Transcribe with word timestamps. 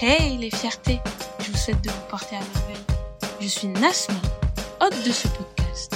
Hey 0.00 0.36
les 0.36 0.52
fiertés, 0.52 1.00
je 1.40 1.50
vous 1.50 1.56
souhaite 1.56 1.82
de 1.82 1.90
vous 1.90 2.06
porter 2.08 2.36
à 2.36 2.38
merveille. 2.38 2.84
Je 3.40 3.48
suis 3.48 3.66
Nasma, 3.66 4.14
hôte 4.80 4.94
de 5.04 5.10
ce 5.10 5.26
podcast, 5.26 5.92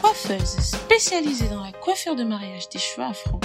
coiffeuse 0.00 0.56
spécialisée 0.60 1.48
dans 1.48 1.62
la 1.62 1.72
coiffure 1.72 2.16
de 2.16 2.24
mariage 2.24 2.70
des 2.70 2.78
cheveux 2.78 3.06
afro. 3.06 3.38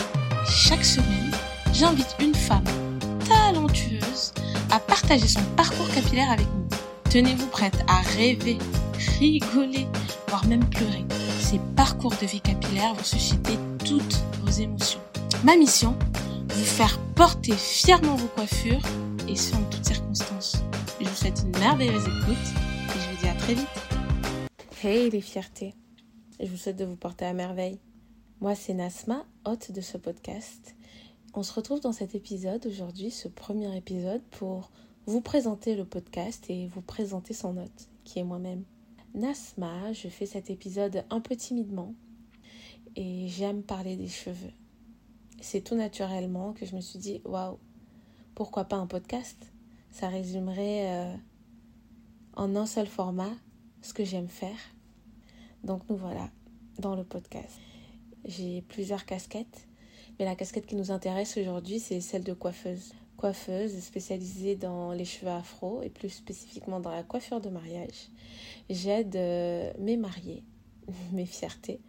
Chaque 0.49 0.85
semaine, 0.85 1.31
j'invite 1.73 2.15
une 2.21 2.33
femme 2.33 2.63
talentueuse 3.27 4.31
à 4.71 4.79
partager 4.79 5.27
son 5.27 5.43
parcours 5.57 5.89
capillaire 5.89 6.31
avec 6.31 6.47
nous. 6.47 6.77
Tenez-vous 7.09 7.47
prête 7.47 7.83
à 7.89 7.97
rêver, 8.15 8.57
rigoler, 9.19 9.85
voire 10.29 10.45
même 10.45 10.63
pleurer. 10.69 11.03
Ces 11.41 11.59
parcours 11.75 12.15
de 12.21 12.25
vie 12.25 12.39
capillaire 12.39 12.93
vont 12.93 13.03
susciter 13.03 13.59
toutes 13.83 14.21
vos 14.43 14.51
émotions. 14.51 15.01
Ma 15.43 15.57
mission, 15.57 15.93
vous 16.47 16.63
faire 16.63 16.97
porter 17.15 17.51
fièrement 17.51 18.15
vos 18.15 18.27
coiffures 18.27 18.81
et 19.29 19.35
ce 19.35 19.55
en 19.55 19.63
toutes 19.69 19.85
circonstances. 19.85 20.57
Je 20.99 21.07
vous 21.07 21.15
souhaite 21.15 21.41
une 21.43 21.59
merveilleuse 21.59 22.03
écoute 22.03 22.35
et 22.35 22.99
je 22.99 23.11
vous 23.11 23.21
dis 23.21 23.27
à 23.27 23.35
très 23.35 23.53
vite. 23.53 23.67
Hey 24.83 25.09
les 25.11 25.21
fiertés, 25.21 25.75
je 26.39 26.47
vous 26.47 26.57
souhaite 26.57 26.77
de 26.77 26.85
vous 26.85 26.95
porter 26.95 27.25
à 27.25 27.33
merveille. 27.33 27.79
Moi 28.41 28.55
c'est 28.55 28.73
Nasma, 28.73 29.25
hôte 29.45 29.71
de 29.71 29.81
ce 29.81 29.97
podcast. 29.97 30.75
On 31.35 31.43
se 31.43 31.53
retrouve 31.53 31.79
dans 31.79 31.91
cet 31.91 32.15
épisode 32.15 32.65
aujourd'hui, 32.65 33.11
ce 33.11 33.27
premier 33.27 33.75
épisode, 33.77 34.21
pour 34.31 34.71
vous 35.05 35.21
présenter 35.21 35.75
le 35.75 35.85
podcast 35.85 36.45
et 36.49 36.65
vous 36.65 36.81
présenter 36.81 37.35
son 37.35 37.55
hôte, 37.57 37.87
qui 38.05 38.17
est 38.17 38.23
moi-même. 38.23 38.63
Nasma, 39.13 39.93
je 39.93 40.07
fais 40.07 40.25
cet 40.25 40.49
épisode 40.49 41.03
un 41.11 41.19
peu 41.19 41.35
timidement 41.35 41.93
et 42.95 43.27
j'aime 43.27 43.61
parler 43.61 43.95
des 43.95 44.07
cheveux. 44.07 44.53
C'est 45.39 45.61
tout 45.61 45.75
naturellement 45.75 46.53
que 46.53 46.65
je 46.65 46.75
me 46.75 46.81
suis 46.81 46.99
dit 46.99 47.21
waouh, 47.25 47.59
pourquoi 48.39 48.63
pas 48.63 48.77
un 48.77 48.87
podcast? 48.87 49.35
Ça 49.91 50.07
résumerait 50.07 50.95
euh, 50.95 51.13
en 52.37 52.55
un 52.55 52.65
seul 52.65 52.87
format 52.87 53.33
ce 53.81 53.93
que 53.93 54.05
j'aime 54.05 54.29
faire. 54.29 54.55
Donc 55.65 55.81
nous 55.89 55.97
voilà 55.97 56.29
dans 56.77 56.95
le 56.95 57.03
podcast. 57.03 57.59
J'ai 58.23 58.61
plusieurs 58.61 59.05
casquettes, 59.05 59.67
mais 60.17 60.23
la 60.23 60.35
casquette 60.35 60.67
qui 60.67 60.77
nous 60.77 60.89
intéresse 60.89 61.35
aujourd'hui, 61.35 61.81
c'est 61.81 61.99
celle 61.99 62.23
de 62.23 62.31
coiffeuse. 62.31 62.93
Coiffeuse 63.17 63.77
spécialisée 63.81 64.55
dans 64.55 64.93
les 64.93 65.03
cheveux 65.03 65.31
afro 65.31 65.81
et 65.81 65.89
plus 65.89 66.09
spécifiquement 66.09 66.79
dans 66.79 66.91
la 66.91 67.03
coiffure 67.03 67.41
de 67.41 67.49
mariage. 67.49 68.07
J'aide 68.69 69.17
euh, 69.17 69.73
mes 69.79 69.97
mariés, 69.97 70.45
mes 71.11 71.25
fiertés, 71.25 71.81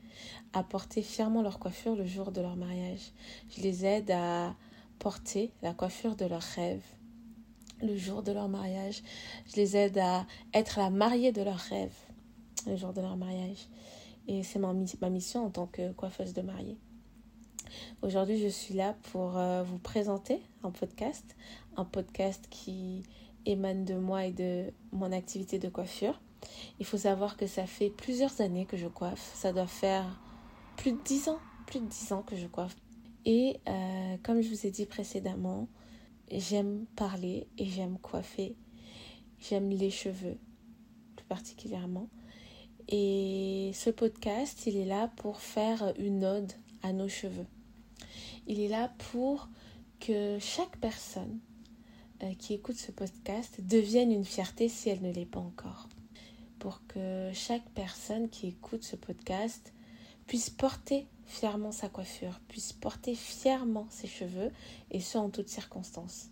à 0.53 0.65
porter 0.65 1.03
fièrement 1.03 1.43
leur 1.43 1.61
coiffure 1.61 1.95
le 1.95 2.07
jour 2.07 2.33
de 2.33 2.41
leur 2.41 2.57
mariage. 2.57 3.13
Je 3.57 3.63
les 3.63 3.87
aide 3.87 4.11
à 4.11 4.57
porter 5.01 5.51
la 5.63 5.75
coiffure 5.75 6.15
de 6.15 6.27
leurs 6.27 6.41
rêves 6.43 6.85
le 7.83 7.97
jour 7.97 8.23
de 8.23 8.31
leur 8.31 8.49
mariage. 8.49 9.03
Je 9.47 9.57
les 9.57 9.77
aide 9.77 9.99
à 9.99 10.27
être 10.55 10.79
la 10.79 10.91
mariée 10.91 11.33
de 11.33 11.43
leurs 11.43 11.59
rêves 11.59 11.97
le 12.67 12.77
jour 12.77 12.93
de 12.93 13.01
leur 13.01 13.17
mariage. 13.17 13.69
Et 14.29 14.43
c'est 14.43 14.59
ma, 14.59 14.73
mission 15.11 15.47
en 15.47 15.51
tant 15.51 15.67
que 15.67 15.93
coiffeuse 15.93 16.35
de 16.35 16.43
mariée. 16.43 16.77
Aujourd'hui, 18.03 18.39
je 18.39 18.49
suis 18.49 18.75
là 18.75 18.95
pour 19.13 19.39
euh, 19.39 19.63
vous 19.63 19.79
présenter 19.79 20.43
un 20.63 20.71
podcast, 20.71 21.37
un 21.77 21.85
podcast 21.85 22.47
qui 22.51 23.03
émane 23.47 23.85
de 23.85 23.95
moi 23.95 24.27
et 24.27 24.33
de 24.33 24.73
mon 24.93 25.11
activité 25.13 25.59
de 25.59 25.69
coiffure. 25.69 26.21
Il 26.79 26.87
faut 26.87 26.99
savoir 26.99 27.37
que 27.37 27.47
ça 27.47 27.67
fait 27.67 27.91
plusieurs 27.91 28.41
années 28.41 28.67
que 28.67 28.77
je 28.77 28.89
coiffe. 28.89 29.33
Ça 29.35 29.53
doit 29.53 29.67
faire 29.67 30.21
plus 30.77 30.93
de 30.93 30.99
dix 31.05 31.29
ans, 31.29 31.39
plus 31.67 31.81
de 31.81 31.87
dix 31.87 32.13
ans 32.13 32.23
que 32.23 32.37
je 32.37 32.47
coiffe. 32.47 32.77
Et 33.25 33.61
euh, 33.69 34.17
comme 34.23 34.41
je 34.41 34.49
vous 34.49 34.67
ai 34.67 34.71
dit 34.71 34.87
précédemment, 34.87 35.69
j'aime 36.31 36.87
parler 36.97 37.47
et 37.59 37.67
j'aime 37.67 37.99
coiffer. 37.99 38.57
J'aime 39.39 39.71
les 39.71 39.91
cheveux, 39.91 40.39
plus 41.17 41.27
particulièrement. 41.27 42.09
Et 42.89 43.71
ce 43.75 43.91
podcast, 43.91 44.67
il 44.67 44.77
est 44.77 44.85
là 44.85 45.09
pour 45.17 45.41
faire 45.41 45.95
une 45.99 46.25
ode 46.25 46.53
à 46.83 46.93
nos 46.93 47.09
cheveux. 47.09 47.47
Il 48.47 48.61
est 48.61 48.69
là 48.69 48.93
pour 49.11 49.49
que 50.01 50.39
chaque 50.41 50.77
personne 50.79 51.39
euh, 52.23 52.35
qui 52.35 52.55
écoute 52.55 52.77
ce 52.77 52.91
podcast 52.91 53.61
devienne 53.61 54.13
une 54.13 54.25
fierté 54.25 54.69
si 54.69 54.89
elle 54.89 55.03
ne 55.03 55.13
l'est 55.13 55.27
pas 55.27 55.41
encore. 55.41 55.89
Pour 56.59 56.87
que 56.87 57.31
chaque 57.33 57.69
personne 57.71 58.29
qui 58.29 58.49
écoute 58.49 58.83
ce 58.83 58.97
podcast 58.97 59.73
puisse 60.27 60.51
porter 60.51 61.07
fièrement 61.31 61.71
sa 61.71 61.89
coiffure, 61.89 62.41
puisse 62.49 62.73
porter 62.73 63.15
fièrement 63.15 63.87
ses 63.89 64.09
cheveux, 64.09 64.51
et 64.91 65.01
ce 65.01 65.17
en 65.17 65.31
toutes 65.31 65.49
circonstances. 65.49 66.29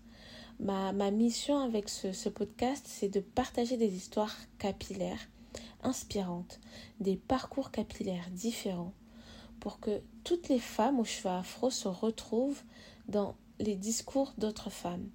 Ma, 0.61 0.93
mission 1.13 1.61
avec 1.61 1.89
ce, 1.89 2.13
ce 2.13 2.29
podcast, 2.29 2.85
c'est 2.89 3.09
de 3.09 3.21
partager 3.21 3.77
des 3.77 3.95
histoires 3.95 4.37
capillaires, 4.59 5.29
inspirantes, 5.85 6.59
des 6.99 7.17
parcours 7.17 7.71
capillaires 7.71 8.29
différents, 8.33 8.93
pour 9.61 9.79
que 9.79 10.03
toutes 10.25 10.49
les 10.49 10.59
femmes 10.59 10.99
aux 10.99 11.05
cheveux 11.05 11.31
afro 11.31 11.71
se 11.71 11.87
retrouvent 11.87 12.63
dans 13.07 13.37
les 13.61 13.77
discours 13.77 14.35
d'autres 14.37 14.71
femmes, 14.71 15.09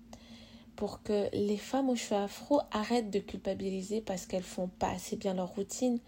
pour 0.78 1.04
que 1.04 1.28
les 1.34 1.58
femmes 1.58 1.90
aux 1.90 1.96
cheveux 1.98 2.22
afro 2.22 2.62
arrêtent 2.72 3.12
de 3.12 3.20
culpabiliser 3.20 4.00
parce 4.00 4.26
qu'elles 4.26 4.44
font 4.44 4.70
pas 4.80 4.92
assez 4.92 5.18
bien 5.18 5.34
leur 5.34 5.54
routine, 5.54 6.00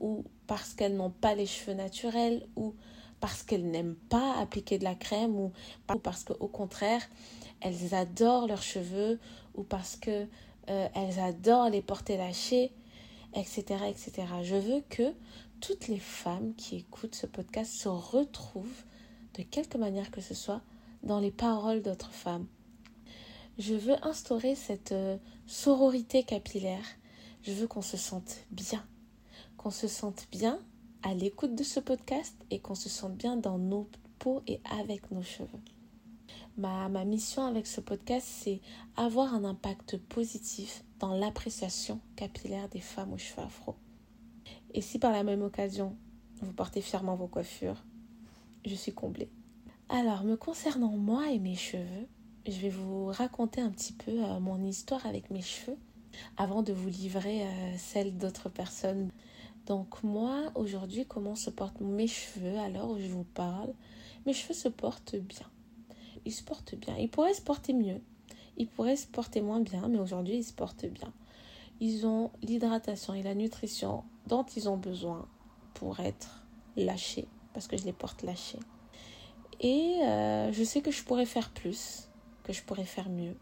ou 0.00 0.24
parce 0.46 0.74
qu'elles 0.74 0.96
n'ont 0.96 1.10
pas 1.10 1.34
les 1.34 1.46
cheveux 1.46 1.74
naturels, 1.74 2.46
ou 2.54 2.74
parce 3.20 3.42
qu'elles 3.42 3.70
n'aiment 3.70 3.96
pas 4.08 4.36
appliquer 4.38 4.78
de 4.78 4.84
la 4.84 4.94
crème 4.94 5.34
ou 5.36 5.52
parce 6.02 6.24
qu'au 6.24 6.48
contraire, 6.48 7.02
elles 7.60 7.94
adorent 7.94 8.46
leurs 8.46 8.62
cheveux 8.62 9.18
ou 9.54 9.62
parce 9.62 9.96
que 9.96 10.26
euh, 10.68 10.88
elles 10.94 11.18
adorent 11.18 11.70
les 11.70 11.82
porter 11.82 12.16
lâchés, 12.16 12.72
etc., 13.34 13.84
etc. 13.88 14.26
Je 14.42 14.56
veux 14.56 14.82
que 14.88 15.12
toutes 15.60 15.88
les 15.88 15.98
femmes 15.98 16.54
qui 16.56 16.76
écoutent 16.76 17.14
ce 17.14 17.26
podcast 17.26 17.72
se 17.72 17.88
retrouvent, 17.88 18.82
de 19.34 19.42
quelque 19.42 19.78
manière 19.78 20.10
que 20.10 20.20
ce 20.20 20.34
soit, 20.34 20.60
dans 21.02 21.20
les 21.20 21.30
paroles 21.30 21.82
d'autres 21.82 22.12
femmes. 22.12 22.46
Je 23.58 23.74
veux 23.74 23.96
instaurer 24.04 24.54
cette 24.54 24.92
euh, 24.92 25.16
sororité 25.46 26.22
capillaire. 26.22 26.84
Je 27.42 27.52
veux 27.52 27.66
qu'on 27.66 27.82
se 27.82 27.96
sente 27.96 28.38
bien, 28.50 28.84
qu'on 29.56 29.70
se 29.70 29.86
sente 29.86 30.26
bien 30.30 30.58
à 31.04 31.12
l'écoute 31.12 31.54
de 31.54 31.62
ce 31.62 31.80
podcast 31.80 32.34
et 32.50 32.58
qu'on 32.60 32.74
se 32.74 32.88
sente 32.88 33.14
bien 33.14 33.36
dans 33.36 33.58
nos 33.58 33.88
peaux 34.18 34.42
et 34.46 34.60
avec 34.80 35.10
nos 35.10 35.22
cheveux. 35.22 35.60
Ma, 36.56 36.88
ma 36.88 37.04
mission 37.04 37.44
avec 37.44 37.66
ce 37.66 37.82
podcast, 37.82 38.26
c'est 38.26 38.62
avoir 38.96 39.34
un 39.34 39.44
impact 39.44 39.98
positif 39.98 40.82
dans 41.00 41.14
l'appréciation 41.14 42.00
capillaire 42.16 42.70
des 42.70 42.80
femmes 42.80 43.12
aux 43.12 43.18
cheveux 43.18 43.42
afro. 43.42 43.74
Et 44.72 44.80
si 44.80 44.98
par 44.98 45.12
la 45.12 45.24
même 45.24 45.42
occasion, 45.42 45.94
vous 46.40 46.54
portez 46.54 46.80
fièrement 46.80 47.16
vos 47.16 47.28
coiffures, 47.28 47.84
je 48.64 48.74
suis 48.74 48.94
comblée. 48.94 49.30
Alors, 49.90 50.24
me 50.24 50.36
concernant 50.36 50.96
moi 50.96 51.30
et 51.30 51.38
mes 51.38 51.54
cheveux, 51.54 52.08
je 52.46 52.58
vais 52.58 52.70
vous 52.70 53.06
raconter 53.06 53.60
un 53.60 53.70
petit 53.70 53.92
peu 53.92 54.24
euh, 54.24 54.40
mon 54.40 54.62
histoire 54.64 55.04
avec 55.04 55.30
mes 55.30 55.42
cheveux 55.42 55.76
avant 56.38 56.62
de 56.62 56.72
vous 56.72 56.88
livrer 56.88 57.42
euh, 57.42 57.74
celle 57.76 58.16
d'autres 58.16 58.48
personnes. 58.48 59.10
Donc 59.66 60.02
moi, 60.02 60.52
aujourd'hui, 60.54 61.06
comment 61.06 61.34
se 61.34 61.50
portent 61.50 61.80
mes 61.80 62.06
cheveux 62.06 62.58
à 62.58 62.68
l'heure 62.68 62.90
où 62.90 62.98
je 62.98 63.08
vous 63.08 63.24
parle? 63.24 63.72
Mes 64.26 64.34
cheveux 64.34 64.54
se 64.54 64.68
portent 64.68 65.16
bien. 65.16 65.46
Ils 66.24 66.32
se 66.32 66.42
portent 66.42 66.74
bien. 66.74 66.96
Ils 66.96 67.08
pourraient 67.08 67.34
se 67.34 67.42
porter 67.42 67.72
mieux. 67.72 68.00
Ils 68.56 68.68
pourraient 68.68 68.96
se 68.96 69.06
porter 69.06 69.40
moins 69.40 69.60
bien, 69.60 69.88
mais 69.88 69.98
aujourd'hui, 69.98 70.36
ils 70.36 70.44
se 70.44 70.52
portent 70.52 70.86
bien. 70.86 71.12
Ils 71.80 72.06
ont 72.06 72.30
l'hydratation 72.42 73.14
et 73.14 73.22
la 73.22 73.34
nutrition 73.34 74.04
dont 74.26 74.44
ils 74.56 74.68
ont 74.68 74.76
besoin 74.76 75.26
pour 75.74 76.00
être 76.00 76.44
lâchés, 76.76 77.26
parce 77.52 77.66
que 77.66 77.76
je 77.76 77.84
les 77.84 77.92
porte 77.92 78.22
lâchés. 78.22 78.60
Et 79.60 79.98
euh, 80.02 80.52
je 80.52 80.62
sais 80.62 80.82
que 80.82 80.90
je 80.90 81.02
pourrais 81.02 81.26
faire 81.26 81.50
plus, 81.50 82.08
que 82.44 82.52
je 82.52 82.62
pourrais 82.62 82.84
faire 82.84 83.08
mieux 83.08 83.36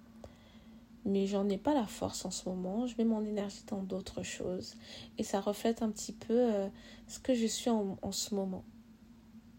mais 1.04 1.26
j'en 1.26 1.48
ai 1.48 1.58
pas 1.58 1.74
la 1.74 1.86
force 1.86 2.24
en 2.24 2.30
ce 2.30 2.48
moment. 2.48 2.86
Je 2.86 2.94
mets 2.98 3.04
mon 3.04 3.24
énergie 3.24 3.64
dans 3.66 3.82
d'autres 3.82 4.22
choses 4.22 4.76
et 5.18 5.24
ça 5.24 5.40
reflète 5.40 5.82
un 5.82 5.90
petit 5.90 6.12
peu 6.12 6.54
euh, 6.54 6.68
ce 7.08 7.18
que 7.18 7.34
je 7.34 7.46
suis 7.46 7.70
en, 7.70 7.98
en, 8.02 8.12
ce 8.12 8.34
moment. 8.34 8.64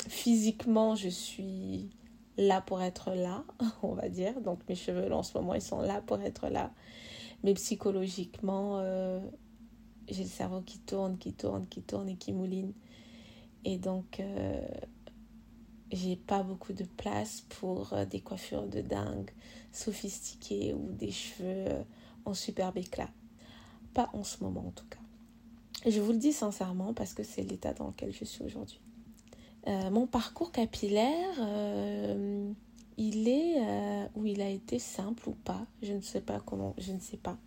Physiquement, 0.07 0.95
je 0.95 1.09
suis 1.09 1.89
là 2.37 2.61
pour 2.61 2.81
être 2.81 3.11
là, 3.11 3.43
on 3.83 3.93
va 3.93 4.09
dire. 4.09 4.41
Donc 4.41 4.59
mes 4.69 4.75
cheveux 4.75 5.11
en 5.13 5.23
ce 5.23 5.37
moment, 5.37 5.53
ils 5.53 5.61
sont 5.61 5.81
là 5.81 6.01
pour 6.01 6.21
être 6.21 6.49
là. 6.49 6.71
Mais 7.43 7.53
psychologiquement, 7.55 8.79
euh, 8.79 9.19
j'ai 10.07 10.23
le 10.23 10.29
cerveau 10.29 10.61
qui 10.61 10.79
tourne, 10.79 11.17
qui 11.17 11.33
tourne, 11.33 11.67
qui 11.67 11.81
tourne 11.81 12.09
et 12.09 12.15
qui 12.15 12.31
mouline. 12.31 12.73
Et 13.65 13.77
donc, 13.77 14.19
euh, 14.19 14.61
j'ai 15.93 16.15
pas 16.15 16.41
beaucoup 16.43 16.73
de 16.73 16.83
place 16.83 17.45
pour 17.59 17.93
euh, 17.93 18.05
des 18.05 18.19
coiffures 18.19 18.67
de 18.67 18.81
dingue 18.81 19.29
sophistiquées 19.71 20.73
ou 20.73 20.91
des 20.91 21.11
cheveux 21.11 21.67
euh, 21.67 21.83
en 22.25 22.33
superbe 22.33 22.77
éclat. 22.77 23.09
Pas 23.93 24.09
en 24.13 24.23
ce 24.23 24.43
moment 24.43 24.65
en 24.67 24.71
tout 24.71 24.87
cas. 24.89 24.99
Je 25.89 25.99
vous 25.99 26.11
le 26.11 26.17
dis 26.17 26.33
sincèrement 26.33 26.93
parce 26.93 27.13
que 27.13 27.23
c'est 27.23 27.43
l'état 27.43 27.73
dans 27.73 27.87
lequel 27.87 28.11
je 28.11 28.25
suis 28.25 28.43
aujourd'hui. 28.43 28.79
Euh, 29.67 29.89
mon 29.91 30.07
parcours 30.07 30.51
capillaire, 30.51 31.35
il 32.97 33.27
est 33.27 34.09
ou 34.15 34.25
il 34.25 34.41
a 34.41 34.49
été 34.49 34.79
simple 34.79 35.29
ou 35.29 35.33
pas. 35.33 35.65
Je 35.81 35.93
ne 35.93 36.01
sais 36.01 36.21
pas 36.21 36.39
comment, 36.39 36.73
je 36.77 36.93
ne 36.93 36.99
sais 36.99 37.17
pas. 37.17 37.37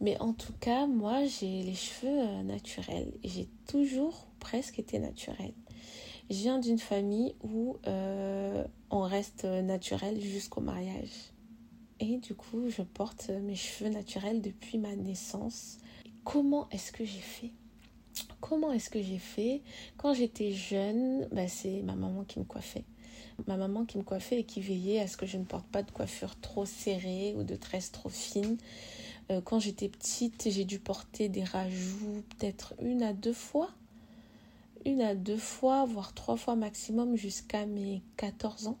Mais 0.00 0.18
en 0.18 0.32
tout 0.32 0.54
cas, 0.60 0.86
moi, 0.86 1.26
j'ai 1.26 1.62
les 1.62 1.74
cheveux 1.74 2.42
naturels. 2.42 3.12
J'ai 3.22 3.48
toujours 3.66 4.26
presque 4.40 4.78
été 4.78 4.98
naturelle. 4.98 5.54
Je 6.30 6.36
viens 6.36 6.58
d'une 6.58 6.78
famille 6.78 7.34
où 7.42 7.76
euh, 7.86 8.64
on 8.90 9.00
reste 9.00 9.44
naturel 9.44 10.20
jusqu'au 10.20 10.60
mariage. 10.60 11.32
Et 12.00 12.18
du 12.18 12.34
coup, 12.34 12.68
je 12.68 12.82
porte 12.82 13.30
mes 13.30 13.54
cheveux 13.54 13.90
naturels 13.90 14.40
depuis 14.40 14.78
ma 14.78 14.96
naissance. 14.96 15.78
Comment 16.24 16.68
est-ce 16.70 16.92
que 16.92 17.04
j'ai 17.04 17.20
fait? 17.20 17.52
Comment 18.40 18.72
est-ce 18.72 18.90
que 18.90 19.02
j'ai 19.02 19.18
fait? 19.18 19.62
Quand 19.96 20.14
j'étais 20.14 20.52
jeune, 20.52 21.28
bah, 21.32 21.48
c'est 21.48 21.82
ma 21.82 21.94
maman 21.94 22.24
qui 22.24 22.38
me 22.38 22.44
coiffait 22.44 22.84
ma 23.46 23.56
maman 23.56 23.84
qui 23.84 23.98
me 23.98 24.02
coiffait 24.02 24.40
et 24.40 24.44
qui 24.44 24.60
veillait 24.60 25.00
à 25.00 25.06
ce 25.06 25.16
que 25.16 25.26
je 25.26 25.36
ne 25.36 25.44
porte 25.44 25.66
pas 25.66 25.82
de 25.82 25.90
coiffure 25.90 26.38
trop 26.40 26.64
serrée 26.64 27.34
ou 27.36 27.42
de 27.42 27.56
tresses 27.56 27.92
trop 27.92 28.08
fines. 28.08 28.56
Euh, 29.30 29.40
quand 29.40 29.58
j'étais 29.58 29.88
petite, 29.88 30.48
j'ai 30.50 30.64
dû 30.64 30.78
porter 30.78 31.28
des 31.28 31.44
rajouts 31.44 32.22
peut-être 32.30 32.74
une 32.80 33.02
à 33.02 33.12
deux 33.12 33.32
fois. 33.32 33.70
Une 34.84 35.00
à 35.00 35.14
deux 35.14 35.36
fois, 35.36 35.84
voire 35.84 36.12
trois 36.12 36.36
fois 36.36 36.56
maximum 36.56 37.16
jusqu'à 37.16 37.66
mes 37.66 38.02
14 38.16 38.66
ans. 38.66 38.78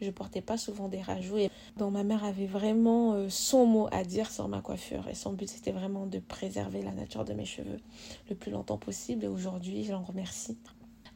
Je 0.00 0.10
portais 0.10 0.40
pas 0.40 0.58
souvent 0.58 0.88
des 0.88 1.00
rajouts. 1.00 1.38
Et 1.38 1.50
donc 1.76 1.92
ma 1.92 2.02
mère 2.02 2.24
avait 2.24 2.46
vraiment 2.46 3.14
euh, 3.14 3.28
son 3.28 3.66
mot 3.66 3.88
à 3.92 4.04
dire 4.04 4.30
sur 4.30 4.48
ma 4.48 4.60
coiffure. 4.60 5.08
Et 5.08 5.14
son 5.14 5.32
but 5.32 5.48
c'était 5.48 5.70
vraiment 5.70 6.06
de 6.06 6.18
préserver 6.18 6.82
la 6.82 6.92
nature 6.92 7.24
de 7.24 7.32
mes 7.32 7.44
cheveux 7.44 7.78
le 8.28 8.34
plus 8.34 8.50
longtemps 8.50 8.78
possible. 8.78 9.24
Et 9.24 9.28
aujourd'hui, 9.28 9.84
je 9.84 9.92
l'en 9.92 10.02
remercie. 10.02 10.58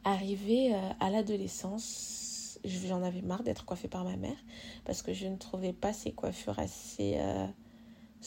Arrivé 0.03 0.73
euh, 0.73 0.79
à 0.99 1.09
l'adolescence, 1.09 2.59
j'en 2.63 3.03
avais 3.03 3.21
marre 3.21 3.43
d'être 3.43 3.65
coiffée 3.65 3.89
par 3.89 4.03
ma 4.03 4.15
mère 4.15 4.37
parce 4.85 5.01
que 5.01 5.13
je 5.13 5.27
ne 5.27 5.35
trouvais 5.35 5.73
pas 5.73 5.93
ces 5.93 6.13
coiffures 6.13 6.57
assez 6.59 7.15
euh, 7.17 7.45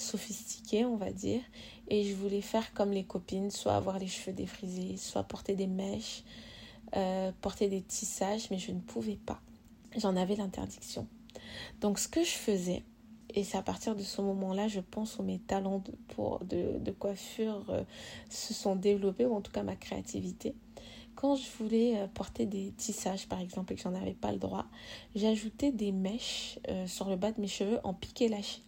sophistiquées, 0.01 0.85
on 0.85 0.97
va 0.97 1.13
dire. 1.13 1.43
Et 1.89 2.05
je 2.05 2.15
voulais 2.15 2.41
faire 2.41 2.73
comme 2.73 2.93
les 2.93 3.05
copines, 3.05 3.51
soit 3.51 3.75
avoir 3.75 3.99
les 3.99 4.07
cheveux 4.07 4.33
défrisés, 4.33 4.97
soit 4.97 5.23
porter 5.23 5.55
des 5.55 5.67
mèches, 5.67 6.25
euh, 6.97 7.33
porter 7.41 7.69
des 7.69 7.83
tissages, 7.83 8.51
mais 8.51 8.59
je 8.59 8.73
ne 8.73 8.81
pouvais 8.81 9.17
pas. 9.17 9.41
J'en 9.97 10.17
avais 10.17 10.37
l'interdiction. 10.37 11.07
Donc 11.81 11.99
ce 11.99 12.09
que 12.09 12.23
je 12.23 12.31
faisais, 12.31 12.83
et 13.35 13.45
c'est 13.45 13.59
à 13.59 13.63
partir 13.63 13.95
de 13.95 14.03
ce 14.03 14.21
moment-là, 14.23 14.69
je 14.69 14.81
pense 14.81 15.19
où 15.19 15.23
mes 15.23 15.39
talents 15.39 15.83
de, 16.43 16.91
coiffure 16.93 17.65
euh, 17.71 17.85
se 18.29 18.55
sont 18.55 18.77
développés, 18.77 19.27
ou 19.27 19.35
en 19.35 19.41
tout 19.41 19.53
cas 19.53 19.63
ma 19.63 19.77
créativité 19.77 20.55
quand 21.17 21.37
je 21.37 21.51
voulais 21.59 21.99
euh, 21.99 22.07
porter 22.07 22.47
des 22.47 22.73
tissages, 22.79 23.29
par 23.29 23.41
exemple, 23.41 23.75
et 23.75 23.77
que 23.77 23.83
j'en 23.83 23.95
avais 23.95 24.15
pas 24.15 24.33
le 24.33 24.39
droit, 24.39 24.65
j'ajoutais 25.15 25.71
des 25.71 25.93
mèches 25.93 26.59
sur 26.87 27.11
le 27.11 27.17
bas 27.17 27.31
de 27.31 27.41
mes 27.43 27.49
cheveux 27.49 27.79
en 27.85 27.93
piqué 27.93 28.29
lâché. 28.29 28.63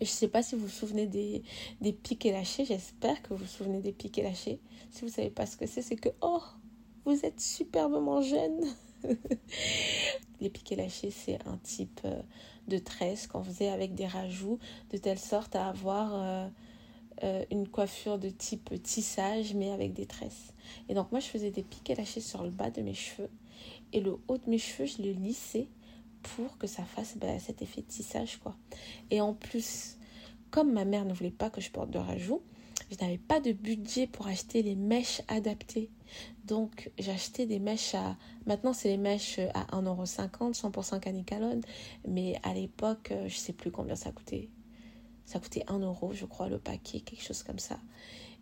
Je 0.00 0.04
ne 0.04 0.06
sais 0.06 0.28
pas 0.28 0.42
si 0.42 0.54
vous 0.54 0.62
vous 0.62 0.68
souvenez 0.68 1.06
des, 1.06 1.42
des 1.80 1.92
piquets 1.92 2.32
lâchés, 2.32 2.64
j'espère 2.64 3.22
que 3.22 3.30
vous 3.30 3.36
vous 3.36 3.46
souvenez 3.46 3.80
des 3.80 3.92
piquets 3.92 4.22
lâchés. 4.22 4.60
Si 4.90 5.00
vous 5.00 5.06
ne 5.06 5.12
savez 5.12 5.30
pas 5.30 5.46
ce 5.46 5.56
que 5.56 5.66
c'est, 5.66 5.82
c'est 5.82 5.96
que, 5.96 6.10
oh, 6.20 6.42
vous 7.04 7.24
êtes 7.24 7.40
superbement 7.40 8.20
jeune. 8.20 8.60
Les 10.40 10.50
piquets 10.50 10.76
lâchés, 10.76 11.10
c'est 11.10 11.38
un 11.46 11.56
type 11.62 12.00
euh, 12.04 12.20
de 12.68 12.78
tresse 12.78 13.26
qu'on 13.26 13.42
faisait 13.42 13.68
avec 13.68 13.94
des 13.94 14.06
rajouts, 14.06 14.58
de 14.90 14.98
telle 14.98 15.18
sorte 15.18 15.56
à 15.56 15.68
avoir 15.68 16.48
euh, 17.22 17.44
une 17.50 17.66
coiffure 17.66 18.18
de 18.18 18.28
type 18.28 18.82
tissage 18.82 19.54
mais 19.54 19.70
avec 19.70 19.94
des 19.94 20.04
tresses. 20.04 20.52
Et 20.88 20.94
donc 20.94 21.10
moi 21.12 21.20
je 21.20 21.26
faisais 21.26 21.50
des 21.50 21.62
piquets 21.62 21.94
lâchés 21.94 22.20
sur 22.20 22.42
le 22.42 22.50
bas 22.50 22.70
de 22.70 22.82
mes 22.82 22.92
cheveux 22.92 23.30
et 23.92 24.00
le 24.00 24.18
haut 24.28 24.36
de 24.36 24.50
mes 24.50 24.58
cheveux 24.58 24.86
je 24.86 25.00
le 25.02 25.12
lissais 25.12 25.68
pour 26.34 26.58
que 26.58 26.66
ça 26.66 26.84
fasse 26.84 27.16
bah, 27.16 27.38
cet 27.38 27.62
effet 27.62 27.82
tissage 27.82 28.38
quoi. 28.38 28.54
Et 29.10 29.20
en 29.20 29.34
plus, 29.34 29.96
comme 30.50 30.72
ma 30.72 30.84
mère 30.84 31.04
ne 31.04 31.12
voulait 31.12 31.30
pas 31.30 31.50
que 31.50 31.60
je 31.60 31.70
porte 31.70 31.90
de 31.90 31.98
rajout, 31.98 32.42
je 32.90 32.96
n'avais 33.00 33.18
pas 33.18 33.40
de 33.40 33.52
budget 33.52 34.06
pour 34.06 34.26
acheter 34.26 34.62
les 34.62 34.76
mèches 34.76 35.22
adaptées. 35.28 35.90
Donc 36.44 36.90
j'achetais 36.98 37.46
des 37.46 37.58
mèches 37.58 37.94
à... 37.94 38.16
Maintenant 38.46 38.72
c'est 38.72 38.88
les 38.88 38.96
mèches 38.96 39.40
à 39.54 39.64
1,50€, 39.76 40.54
100% 40.54 41.00
canicalone. 41.00 41.62
Mais 42.06 42.38
à 42.42 42.54
l'époque, 42.54 43.10
euh, 43.10 43.28
je 43.28 43.36
sais 43.36 43.52
plus 43.52 43.70
combien 43.70 43.96
ça 43.96 44.12
coûtait. 44.12 44.48
Ça 45.24 45.40
coûtait 45.40 45.64
1 45.66 45.80
euro, 45.80 46.12
je 46.12 46.24
crois, 46.24 46.48
le 46.48 46.58
paquet, 46.58 47.00
quelque 47.00 47.24
chose 47.24 47.42
comme 47.42 47.58
ça. 47.58 47.80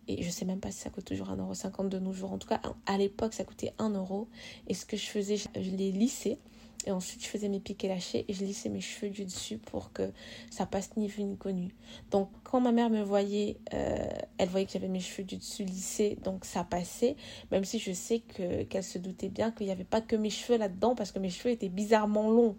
Et 0.06 0.22
je 0.22 0.28
sais 0.28 0.44
même 0.44 0.60
pas 0.60 0.70
si 0.70 0.80
ça 0.80 0.90
coûte 0.90 1.06
toujours 1.06 1.28
1,50€ 1.28 1.88
de 1.88 1.98
nos 1.98 2.12
jours. 2.12 2.32
En 2.32 2.38
tout 2.38 2.48
cas, 2.48 2.60
à 2.84 2.98
l'époque, 2.98 3.32
ça 3.32 3.44
coûtait 3.44 3.72
1 3.78 3.90
euro. 3.90 4.28
Et 4.66 4.74
ce 4.74 4.84
que 4.84 4.98
je 4.98 5.06
faisais, 5.06 5.36
je 5.38 5.70
les 5.70 5.92
lissais. 5.92 6.38
Et 6.84 6.90
ensuite, 6.90 7.22
je 7.22 7.28
faisais 7.28 7.48
mes 7.48 7.60
piquets 7.60 7.88
lâchés 7.88 8.24
et 8.28 8.34
je 8.34 8.44
lissais 8.44 8.68
mes 8.68 8.80
cheveux 8.80 9.10
du 9.10 9.24
dessus 9.24 9.58
pour 9.58 9.92
que 9.92 10.10
ça 10.50 10.66
passe 10.66 10.90
ni 10.96 11.08
vu 11.08 11.24
ni 11.24 11.36
connu. 11.36 11.74
Donc, 12.10 12.30
quand 12.42 12.60
ma 12.60 12.72
mère 12.72 12.90
me 12.90 13.02
voyait, 13.02 13.58
euh, 13.72 14.06
elle 14.38 14.48
voyait 14.48 14.66
que 14.66 14.72
j'avais 14.72 14.88
mes 14.88 15.00
cheveux 15.00 15.24
du 15.24 15.36
dessus 15.36 15.64
lissés, 15.64 16.18
donc 16.22 16.44
ça 16.44 16.64
passait. 16.64 17.16
Même 17.50 17.64
si 17.64 17.78
je 17.78 17.92
sais 17.92 18.20
que 18.20 18.64
qu'elle 18.64 18.84
se 18.84 18.98
doutait 18.98 19.28
bien 19.30 19.50
qu'il 19.50 19.66
n'y 19.66 19.72
avait 19.72 19.84
pas 19.84 20.00
que 20.00 20.16
mes 20.16 20.30
cheveux 20.30 20.58
là-dedans 20.58 20.94
parce 20.94 21.12
que 21.12 21.18
mes 21.18 21.30
cheveux 21.30 21.50
étaient 21.50 21.68
bizarrement 21.68 22.28
longs. 22.28 22.56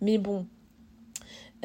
Mais 0.00 0.18
bon, 0.18 0.46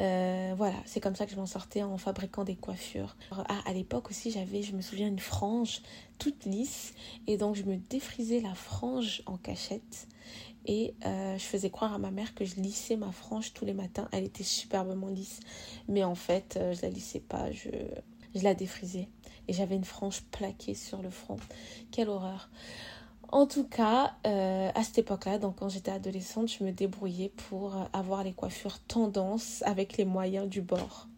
euh, 0.00 0.54
voilà, 0.56 0.76
c'est 0.84 1.00
comme 1.00 1.16
ça 1.16 1.24
que 1.24 1.32
je 1.32 1.36
m'en 1.36 1.46
sortais 1.46 1.82
en 1.82 1.96
fabriquant 1.96 2.44
des 2.44 2.56
coiffures. 2.56 3.16
Ah, 3.30 3.62
à 3.64 3.72
l'époque 3.72 4.10
aussi, 4.10 4.30
j'avais, 4.30 4.62
je 4.62 4.74
me 4.74 4.82
souviens, 4.82 5.08
une 5.08 5.18
frange 5.18 5.80
toute 6.18 6.44
lisse. 6.44 6.94
Et 7.26 7.36
donc, 7.36 7.54
je 7.56 7.62
me 7.62 7.76
défrisais 7.76 8.40
la 8.40 8.54
frange 8.54 9.22
en 9.26 9.36
cachette. 9.36 10.06
Et 10.66 10.94
euh, 11.06 11.38
je 11.38 11.44
faisais 11.44 11.70
croire 11.70 11.94
à 11.94 11.98
ma 11.98 12.10
mère 12.10 12.34
que 12.34 12.44
je 12.44 12.56
lissais 12.56 12.96
ma 12.96 13.12
frange 13.12 13.52
tous 13.54 13.64
les 13.64 13.72
matins. 13.72 14.08
Elle 14.12 14.24
était 14.24 14.44
superbement 14.44 15.08
lisse. 15.08 15.40
Mais 15.88 16.02
en 16.02 16.16
fait, 16.16 16.56
euh, 16.56 16.74
je 16.74 16.82
la 16.82 16.88
lissais 16.88 17.20
pas, 17.20 17.50
je, 17.52 17.70
la 18.34 18.54
défrisais. 18.54 19.08
Et 19.48 19.52
j'avais 19.52 19.76
une 19.76 19.84
frange 19.84 20.22
plaquée 20.22 20.74
sur 20.74 21.00
le 21.02 21.10
front. 21.10 21.36
Quelle 21.92 22.08
horreur. 22.08 22.50
En 23.28 23.46
tout 23.46 23.64
cas, 23.64 24.14
euh, 24.26 24.70
à 24.74 24.82
cette 24.82 24.98
époque-là, 24.98 25.38
donc 25.38 25.56
quand 25.56 25.68
j'étais 25.68 25.92
adolescente, 25.92 26.50
je 26.50 26.64
me 26.64 26.72
débrouillais 26.72 27.32
pour 27.48 27.74
avoir 27.92 28.24
les 28.24 28.32
coiffures 28.32 28.78
tendance 28.80 29.62
avec 29.64 29.96
les 29.96 30.04
moyens 30.04 30.48
du 30.48 30.62
bord. 30.62 31.08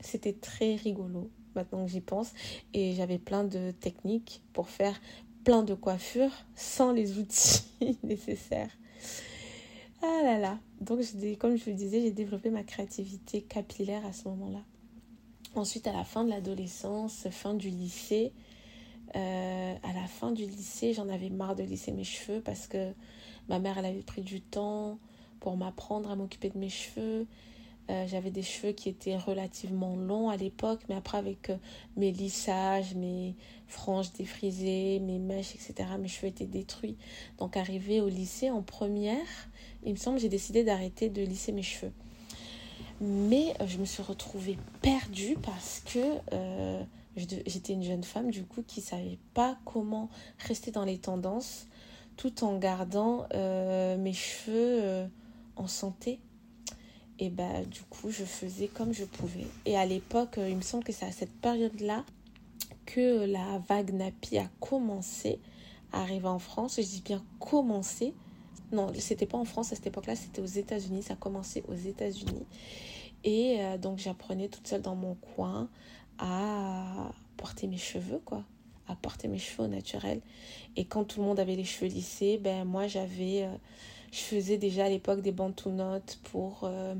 C'était 0.00 0.34
très 0.34 0.76
rigolo 0.76 1.30
maintenant 1.54 1.84
que 1.84 1.90
j'y 1.90 2.00
pense 2.00 2.32
et 2.72 2.94
j'avais 2.94 3.18
plein 3.18 3.44
de 3.44 3.72
techniques 3.72 4.42
pour 4.52 4.68
faire 4.68 4.98
plein 5.44 5.62
de 5.62 5.74
coiffures 5.74 6.44
sans 6.54 6.92
les 6.92 7.18
outils 7.18 7.64
nécessaires. 8.02 8.77
Ah 10.02 10.20
là 10.22 10.38
là. 10.38 10.58
Donc 10.80 11.00
comme 11.38 11.56
je 11.56 11.64
vous 11.64 11.70
le 11.70 11.76
disais, 11.76 12.00
j'ai 12.00 12.12
développé 12.12 12.50
ma 12.50 12.62
créativité 12.62 13.42
capillaire 13.42 14.04
à 14.06 14.12
ce 14.12 14.28
moment-là. 14.28 14.60
Ensuite, 15.54 15.86
à 15.86 15.92
la 15.92 16.04
fin 16.04 16.24
de 16.24 16.30
l'adolescence, 16.30 17.26
fin 17.30 17.54
du 17.54 17.68
lycée, 17.68 18.32
euh, 19.16 19.74
à 19.82 19.92
la 19.92 20.06
fin 20.06 20.30
du 20.30 20.44
lycée, 20.44 20.92
j'en 20.92 21.08
avais 21.08 21.30
marre 21.30 21.56
de 21.56 21.62
lisser 21.62 21.92
mes 21.92 22.04
cheveux 22.04 22.40
parce 22.40 22.66
que 22.66 22.92
ma 23.48 23.58
mère, 23.58 23.78
avait 23.78 24.02
pris 24.02 24.22
du 24.22 24.40
temps 24.40 24.98
pour 25.40 25.56
m'apprendre 25.56 26.10
à 26.10 26.16
m'occuper 26.16 26.50
de 26.50 26.58
mes 26.58 26.68
cheveux. 26.68 27.26
Euh, 27.90 28.06
j'avais 28.06 28.30
des 28.30 28.42
cheveux 28.42 28.72
qui 28.72 28.88
étaient 28.88 29.16
relativement 29.16 29.96
longs 29.96 30.28
à 30.28 30.36
l'époque, 30.36 30.80
mais 30.88 30.94
après 30.94 31.18
avec 31.18 31.50
euh, 31.50 31.56
mes 31.96 32.12
lissages, 32.12 32.94
mes 32.94 33.34
franges 33.66 34.12
défrisées, 34.12 35.00
mes 35.00 35.18
mèches, 35.18 35.54
etc., 35.54 35.88
mes 35.98 36.08
cheveux 36.08 36.28
étaient 36.28 36.46
détruits. 36.46 36.96
Donc 37.38 37.56
arrivé 37.56 38.00
au 38.00 38.08
lycée 38.08 38.50
en 38.50 38.62
première, 38.62 39.26
il 39.84 39.92
me 39.92 39.98
semble 39.98 40.18
j'ai 40.18 40.28
décidé 40.28 40.64
d'arrêter 40.64 41.08
de 41.08 41.22
lisser 41.22 41.52
mes 41.52 41.62
cheveux. 41.62 41.92
Mais 43.00 43.54
je 43.66 43.78
me 43.78 43.84
suis 43.84 44.02
retrouvée 44.02 44.58
perdue 44.82 45.36
parce 45.40 45.80
que 45.86 46.00
J'étais 47.46 47.72
une 47.72 47.82
jeune 47.82 48.04
femme 48.04 48.30
du 48.30 48.44
coup 48.44 48.62
qui 48.62 48.80
savait 48.80 49.18
pas 49.34 49.58
comment 49.64 50.08
rester 50.46 50.70
dans 50.70 50.84
les 50.84 50.98
tendances 50.98 51.66
tout 52.16 52.44
en 52.44 52.58
gardant 52.58 53.26
euh, 53.34 53.96
mes 53.96 54.12
cheveux 54.12 54.78
euh, 54.82 55.06
en 55.56 55.66
santé. 55.66 56.20
Et 57.18 57.30
bah 57.30 57.64
du 57.64 57.82
coup 57.82 58.10
je 58.10 58.24
faisais 58.24 58.68
comme 58.68 58.92
je 58.92 59.04
pouvais. 59.04 59.46
Et 59.66 59.76
à 59.76 59.86
l'époque, 59.86 60.38
euh, 60.38 60.48
il 60.48 60.56
me 60.56 60.62
semble 60.62 60.84
que 60.84 60.92
c'est 60.92 61.06
à 61.06 61.12
cette 61.12 61.32
période-là 61.40 62.04
que 62.86 63.26
la 63.26 63.58
vague 63.68 63.92
nappy 63.92 64.38
a 64.38 64.48
commencé 64.60 65.40
à 65.92 66.02
arriver 66.02 66.28
en 66.28 66.38
France. 66.38 66.76
Je 66.76 66.86
dis 66.86 67.02
bien 67.04 67.22
commencé. 67.38 68.14
Non, 68.70 68.92
c'était 68.98 69.26
pas 69.26 69.38
en 69.38 69.44
France 69.44 69.72
à 69.72 69.76
cette 69.76 69.86
époque-là, 69.86 70.14
c'était 70.14 70.42
aux 70.42 70.46
États-Unis. 70.46 71.02
Ça 71.02 71.14
a 71.14 71.16
commencé 71.16 71.64
aux 71.68 71.74
États-Unis. 71.74 72.46
Et 73.24 73.58
donc 73.80 73.98
j'apprenais 73.98 74.48
toute 74.48 74.66
seule 74.68 74.82
dans 74.82 74.94
mon 74.94 75.14
coin 75.14 75.68
à 76.18 77.12
porter 77.36 77.66
mes 77.66 77.78
cheveux, 77.78 78.20
quoi, 78.24 78.44
à 78.88 78.96
porter 78.96 79.28
mes 79.28 79.38
cheveux 79.38 79.64
au 79.64 79.68
naturel. 79.68 80.20
Et 80.76 80.84
quand 80.84 81.04
tout 81.04 81.20
le 81.20 81.26
monde 81.26 81.40
avait 81.40 81.56
les 81.56 81.64
cheveux 81.64 81.90
lissés, 81.90 82.38
ben 82.38 82.64
moi 82.64 82.86
j'avais, 82.86 83.44
euh, 83.44 83.56
je 84.10 84.18
faisais 84.18 84.58
déjà 84.58 84.84
à 84.84 84.88
l'époque 84.88 85.20
des 85.20 85.34
notes 85.66 86.18
pour 86.24 86.60
euh, 86.64 86.94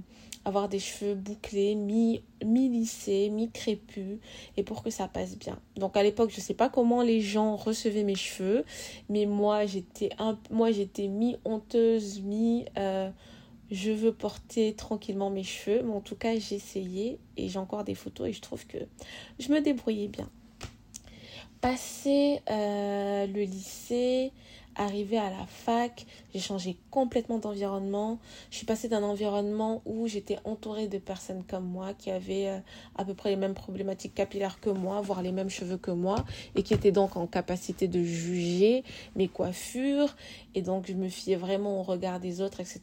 avoir 0.45 0.69
des 0.69 0.79
cheveux 0.79 1.15
bouclés, 1.15 1.75
mi, 1.75 2.23
mi 2.45 2.69
lissés, 2.69 3.31
mi 3.31 3.51
crépus, 3.51 4.19
et 4.57 4.63
pour 4.63 4.83
que 4.83 4.91
ça 4.91 5.09
passe 5.09 5.37
bien. 5.39 5.59
Donc 5.77 5.97
à 5.97 6.03
l'époque, 6.03 6.31
je 6.35 6.41
sais 6.41 6.55
pas 6.55 6.69
comment 6.69 7.03
les 7.03 7.21
gens 7.21 7.57
recevaient 7.57 8.05
mes 8.05 8.15
cheveux, 8.15 8.65
mais 9.09 9.27
moi 9.27 9.67
j'étais 9.67 10.09
mi 11.09 11.37
honteuse, 11.45 12.21
mi 12.23 12.65
je 13.71 13.91
veux 13.91 14.13
porter 14.13 14.75
tranquillement 14.75 15.31
mes 15.31 15.43
cheveux, 15.43 15.83
mais 15.83 15.93
en 15.93 16.01
tout 16.01 16.17
cas, 16.17 16.39
j'ai 16.39 16.57
essayé 16.57 17.19
et 17.37 17.49
j'ai 17.49 17.59
encore 17.59 17.85
des 17.85 17.95
photos 17.95 18.29
et 18.29 18.33
je 18.33 18.41
trouve 18.41 18.67
que 18.67 18.79
je 19.39 19.53
me 19.53 19.61
débrouillais 19.61 20.09
bien. 20.09 20.29
Passé 21.61 22.41
euh, 22.51 23.27
le 23.27 23.43
lycée, 23.43 24.33
arrivé 24.79 25.19
à 25.19 25.29
la 25.29 25.45
fac, 25.47 26.07
j'ai 26.33 26.41
changé 26.41 26.77
complètement 26.91 27.39
d'environnement. 27.39 28.19
Je 28.51 28.57
suis 28.57 28.67
passée 28.67 28.89
d'un 28.89 29.03
environnement 29.03 29.83
où 29.85 30.07
j'étais 30.07 30.39
entourée 30.45 30.89
de 30.89 30.99
personnes 30.99 31.43
comme 31.45 31.67
moi 31.67 31.93
qui 31.95 32.11
avaient 32.11 32.49
euh, 32.49 32.59
à 32.97 33.05
peu 33.05 33.15
près 33.15 33.31
les 33.31 33.37
mêmes 33.37 33.55
problématiques 33.55 34.15
capillaires 34.15 34.61
que 34.61 34.71
moi, 34.71 35.01
voire 35.01 35.23
les 35.23 35.33
mêmes 35.33 35.51
cheveux 35.51 35.77
que 35.77 35.91
moi, 35.91 36.25
et 36.55 36.63
qui 36.63 36.75
étaient 36.75 36.93
donc 36.93 37.17
en 37.17 37.27
capacité 37.27 37.89
de 37.89 38.03
juger 38.03 38.85
mes 39.17 39.29
coiffures. 39.29 40.15
Et 40.55 40.63
donc, 40.63 40.87
je 40.89 40.95
me 40.95 41.09
fiais 41.09 41.37
vraiment 41.37 41.81
au 41.81 41.83
regard 41.83 42.21
des 42.21 42.41
autres, 42.41 42.61
etc. 42.61 42.81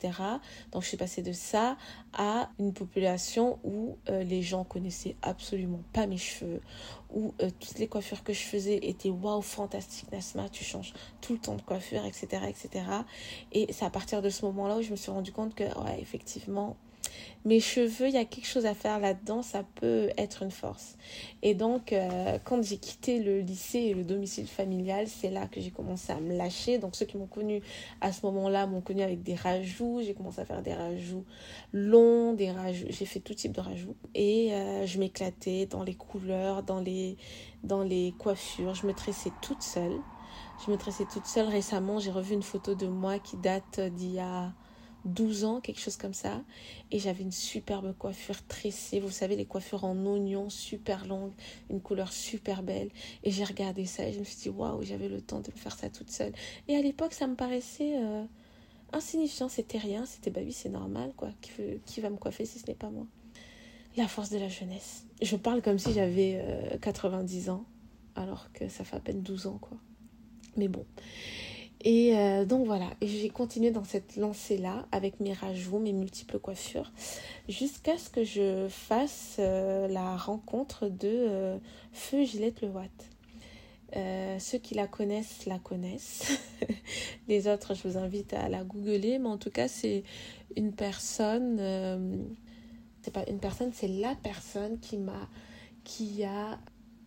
Donc, 0.72 0.84
je 0.84 0.90
suis 0.90 0.98
passée 0.98 1.22
de 1.22 1.32
ça 1.32 1.78
à 2.14 2.50
une 2.60 2.74
population 2.74 3.60
où 3.64 3.98
euh, 4.10 4.24
les 4.24 4.42
gens 4.42 4.64
connaissaient 4.64 5.16
absolument 5.22 5.82
pas 5.94 6.08
mes 6.08 6.18
cheveux, 6.18 6.62
où 7.14 7.34
euh, 7.42 7.50
toutes 7.60 7.80
les 7.80 7.88
coiffures 7.88 8.24
que 8.24 8.34
je 8.34 8.42
faisais 8.42 8.80
étaient 8.82 9.10
waouh, 9.10 9.42
fantastique, 9.42 10.12
Nasma, 10.12 10.50
tu 10.50 10.64
changes 10.64 10.94
tout 11.22 11.34
le 11.34 11.40
temps 11.40 11.56
de 11.56 11.62
coiffure, 11.62 12.06
etc., 12.06 12.44
etc. 12.48 12.86
Et 13.52 13.72
c'est 13.72 13.86
à 13.86 13.90
partir 13.90 14.22
de 14.22 14.30
ce 14.30 14.46
moment-là 14.46 14.78
où 14.78 14.82
je 14.82 14.92
me 14.92 14.96
suis 14.96 15.12
rendu 15.12 15.32
compte 15.32 15.56
que, 15.56 15.64
ouais, 15.64 16.00
effectivement, 16.00 16.76
mes 17.46 17.60
cheveux, 17.60 18.08
il 18.08 18.16
y 18.16 18.18
a 18.18 18.26
quelque 18.26 18.48
chose 18.48 18.66
à 18.66 18.74
faire 18.74 19.00
là-dedans, 19.00 19.44
ça 19.44 19.64
peut 19.76 20.10
être 20.18 20.42
une 20.42 20.50
force. 20.50 20.98
Et 21.44 21.54
donc, 21.54 21.94
euh, 21.94 22.40
quand 22.44 22.64
j'ai 22.64 22.78
quitté 22.78 23.20
le 23.20 23.40
lycée 23.40 23.80
et 23.80 23.94
le 23.94 24.04
domicile 24.04 24.48
familial, 24.48 25.08
c'est 25.08 25.30
là 25.30 25.46
que 25.48 25.62
j'ai 25.62 25.70
commencé 25.70 26.12
à 26.12 26.20
me 26.20 26.36
lâcher. 26.36 26.80
Donc, 26.80 26.96
ceux 26.96 27.06
qui 27.06 27.18
m'ont 27.18 27.28
connu 27.28 27.62
à 28.02 28.12
ce 28.12 28.26
moment-là 28.26 28.66
m'ont 28.66 28.82
connu 28.82 29.04
avec 29.04 29.22
des 29.22 29.36
rajouts. 29.36 30.02
J'ai 30.04 30.16
commencé 30.16 30.42
à 30.42 30.46
faire 30.46 30.64
des 30.64 30.74
rajouts 30.74 31.24
longs, 31.72 32.34
des 32.34 32.50
rajouts. 32.50 32.88
J'ai 32.90 33.06
fait 33.06 33.20
tout 33.20 33.36
type 33.36 33.52
de 33.52 33.62
rajouts. 33.62 33.96
Et 34.16 34.52
euh, 34.54 34.88
je 34.88 34.98
m'éclatais 34.98 35.68
dans 35.68 35.84
les 35.84 35.94
couleurs, 35.94 36.64
dans 36.64 36.80
les, 36.80 37.16
dans 37.64 37.84
les 37.84 38.16
coiffures. 38.18 38.74
Je 38.74 38.88
me 38.88 38.94
tressais 38.94 39.32
toute 39.44 39.62
seule. 39.62 40.00
Je 40.66 40.72
me 40.72 40.78
tressais 40.78 41.06
toute 41.06 41.28
seule. 41.28 41.48
Récemment, 41.48 42.00
j'ai 42.00 42.12
revu 42.12 42.34
une 42.34 42.44
photo 42.44 42.74
de 42.74 42.88
moi 42.88 43.20
qui 43.20 43.38
date 43.38 43.80
d'il 43.80 44.14
y 44.14 44.20
a 44.20 44.52
12 45.06 45.46
ans, 45.46 45.62
quelque 45.62 45.80
chose 45.80 45.98
comme 45.98 46.14
ça. 46.14 46.44
Et 46.92 47.00
j'avais 47.00 47.24
une 47.24 47.32
superbe 47.32 47.94
coiffure 47.98 48.46
tressée. 48.48 49.00
Vous 49.00 49.12
savez, 49.12 49.36
les 49.36 49.46
coiffures 49.46 49.84
en 49.84 49.96
oignon 50.06 50.50
super 50.50 51.06
longues, 51.06 51.34
une 51.70 51.82
couleur 51.82 52.12
super 52.12 52.64
belle. 52.64 52.90
Et 53.24 53.32
j'ai 53.32 53.44
regardé 53.44 53.86
ça 53.86 54.08
et 54.08 54.14
je 54.14 54.20
me 54.20 54.24
suis 54.24 54.38
dit, 54.38 54.50
waouh, 54.50 54.84
j'avais 54.84 55.08
le 55.08 55.22
temps 55.22 55.40
de 55.40 55.52
me 55.52 55.58
faire 55.58 55.78
ça 55.78 55.90
toute 55.90 56.10
seule. 56.10 56.34
Et 56.68 56.76
à 56.76 56.82
l'époque, 56.82 57.14
ça 57.14 57.28
me 57.28 57.36
paraissait 57.36 57.98
euh, 57.98 58.26
insignifiant. 58.92 59.48
C'était 59.48 59.78
rien. 59.78 60.06
C'était, 60.06 60.32
bah 60.32 60.42
oui, 60.44 60.52
c'est 60.52 60.70
normal, 60.70 61.14
quoi. 61.16 61.30
Qui, 61.86 62.02
va 62.02 62.10
me 62.10 62.18
coiffer 62.18 62.46
si 62.46 62.60
ce 62.60 62.68
n'est 62.68 62.76
pas 62.76 62.90
moi? 62.90 63.06
La 63.96 64.08
force 64.08 64.30
de 64.30 64.38
la 64.38 64.50
jeunesse. 64.50 65.06
Je 65.22 65.38
parle 65.38 65.62
comme 65.62 65.80
si 65.80 65.94
j'avais 65.94 66.44
90 66.82 67.48
euh, 67.48 67.52
ans, 67.54 67.66
alors 68.16 68.52
que 68.52 68.68
ça 68.68 68.84
fait 68.84 68.98
à 68.98 69.00
peine 69.00 69.22
12 69.22 69.48
ans, 69.48 69.58
quoi. 69.62 69.78
Mais 70.58 70.68
bon. 70.68 70.86
Et 71.88 72.18
euh, 72.18 72.46
donc 72.46 72.66
voilà, 72.66 72.90
j'ai 73.04 73.30
continué 73.30 73.70
dans 73.70 73.84
cette 73.84 74.16
lancée-là 74.16 74.88
avec 74.92 75.20
mes 75.20 75.34
rajouts, 75.34 75.78
mes 75.78 75.94
multiples 75.94 76.40
coiffures, 76.40 76.92
jusqu'à 77.48 77.96
ce 78.00 78.10
que 78.10 78.24
je 78.24 78.68
fasse 78.70 79.36
euh, 79.38 79.88
la 79.88 80.18
rencontre 80.18 80.88
de 80.90 81.08
euh, 81.08 81.58
Feu 81.94 82.24
Gillette 82.24 82.62
Le 82.62 82.70
Watt. 82.70 82.90
ceux 84.40 84.58
qui 84.58 84.74
la 84.74 84.88
connaissent 84.88 85.46
la 85.46 85.60
connaissent. 85.60 86.40
Les 87.28 87.48
autres, 87.48 87.76
je 87.76 87.88
vous 87.88 88.00
invite 88.00 88.34
à 88.34 88.50
la 88.50 88.64
googler, 88.64 89.20
mais 89.20 89.30
en 89.30 89.38
tout 89.38 89.52
cas, 89.52 89.68
c'est 89.68 90.04
une 90.58 90.74
personne. 90.74 91.60
c'est 93.04 93.14
pas 93.14 93.30
une 93.30 93.40
personne, 93.40 93.70
c'est 93.74 93.88
la 93.88 94.16
personne 94.16 94.80
qui 94.80 94.98
m'a, 94.98 95.30
qui 95.84 96.24
a 96.24 96.58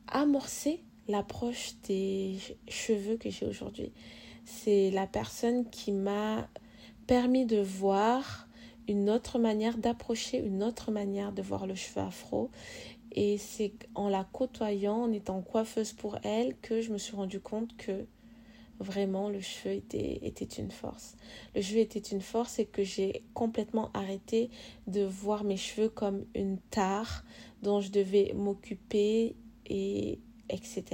amorcé 0.07 0.85
l'approche 1.09 1.73
des 1.89 2.37
cheveux 2.69 3.17
que 3.17 3.29
j'ai 3.29 3.45
aujourd'hui 3.45 3.91
c'est 4.49 4.91
la 4.91 5.07
personne 5.07 5.69
qui 5.69 5.93
m'a 5.93 6.49
permis 7.07 7.45
de 7.45 7.61
voir 7.61 8.49
une 8.89 9.11
autre 9.11 9.39
manière 9.39 9.77
d'approcher, 9.77 10.39
une 10.39 10.63
autre 10.63 10.91
manière 10.91 11.33
de 11.33 11.43
voir 11.43 11.67
le 11.67 11.75
cheveu 11.75 12.01
afro. 12.01 12.51
Et 13.13 13.37
c'est 13.37 13.73
en 13.95 14.09
la 14.09 14.25
côtoyant, 14.25 15.03
en 15.03 15.13
étant 15.13 15.43
coiffeuse 15.43 15.93
pour 15.93 16.19
elle, 16.23 16.57
que 16.63 16.81
je 16.81 16.91
me 16.91 16.99
suis 16.99 17.15
rendu 17.15 17.41
compte 17.41 17.77
que 17.77 18.07
vraiment 18.81 19.29
le 19.29 19.41
cheveu 19.41 19.75
était, 19.75 20.21
était 20.23 20.45
une 20.45 20.71
force. 20.71 21.17
Le 21.55 21.61
cheveu 21.61 21.81
était 21.81 21.99
une 21.99 22.23
force 22.23 22.59
et 22.59 22.65
que 22.65 22.83
j'ai 22.83 23.25
complètement 23.35 23.91
arrêté 23.93 24.49
de 24.87 25.03
voir 25.03 25.45
mes 25.45 25.57
cheveux 25.59 25.91
comme 25.91 26.25
une 26.35 26.59
tare 26.71 27.25
dont 27.63 27.81
je 27.81 27.91
devais 27.91 28.33
m'occuper 28.35 29.37
et 29.67 30.21
etc. 30.49 30.85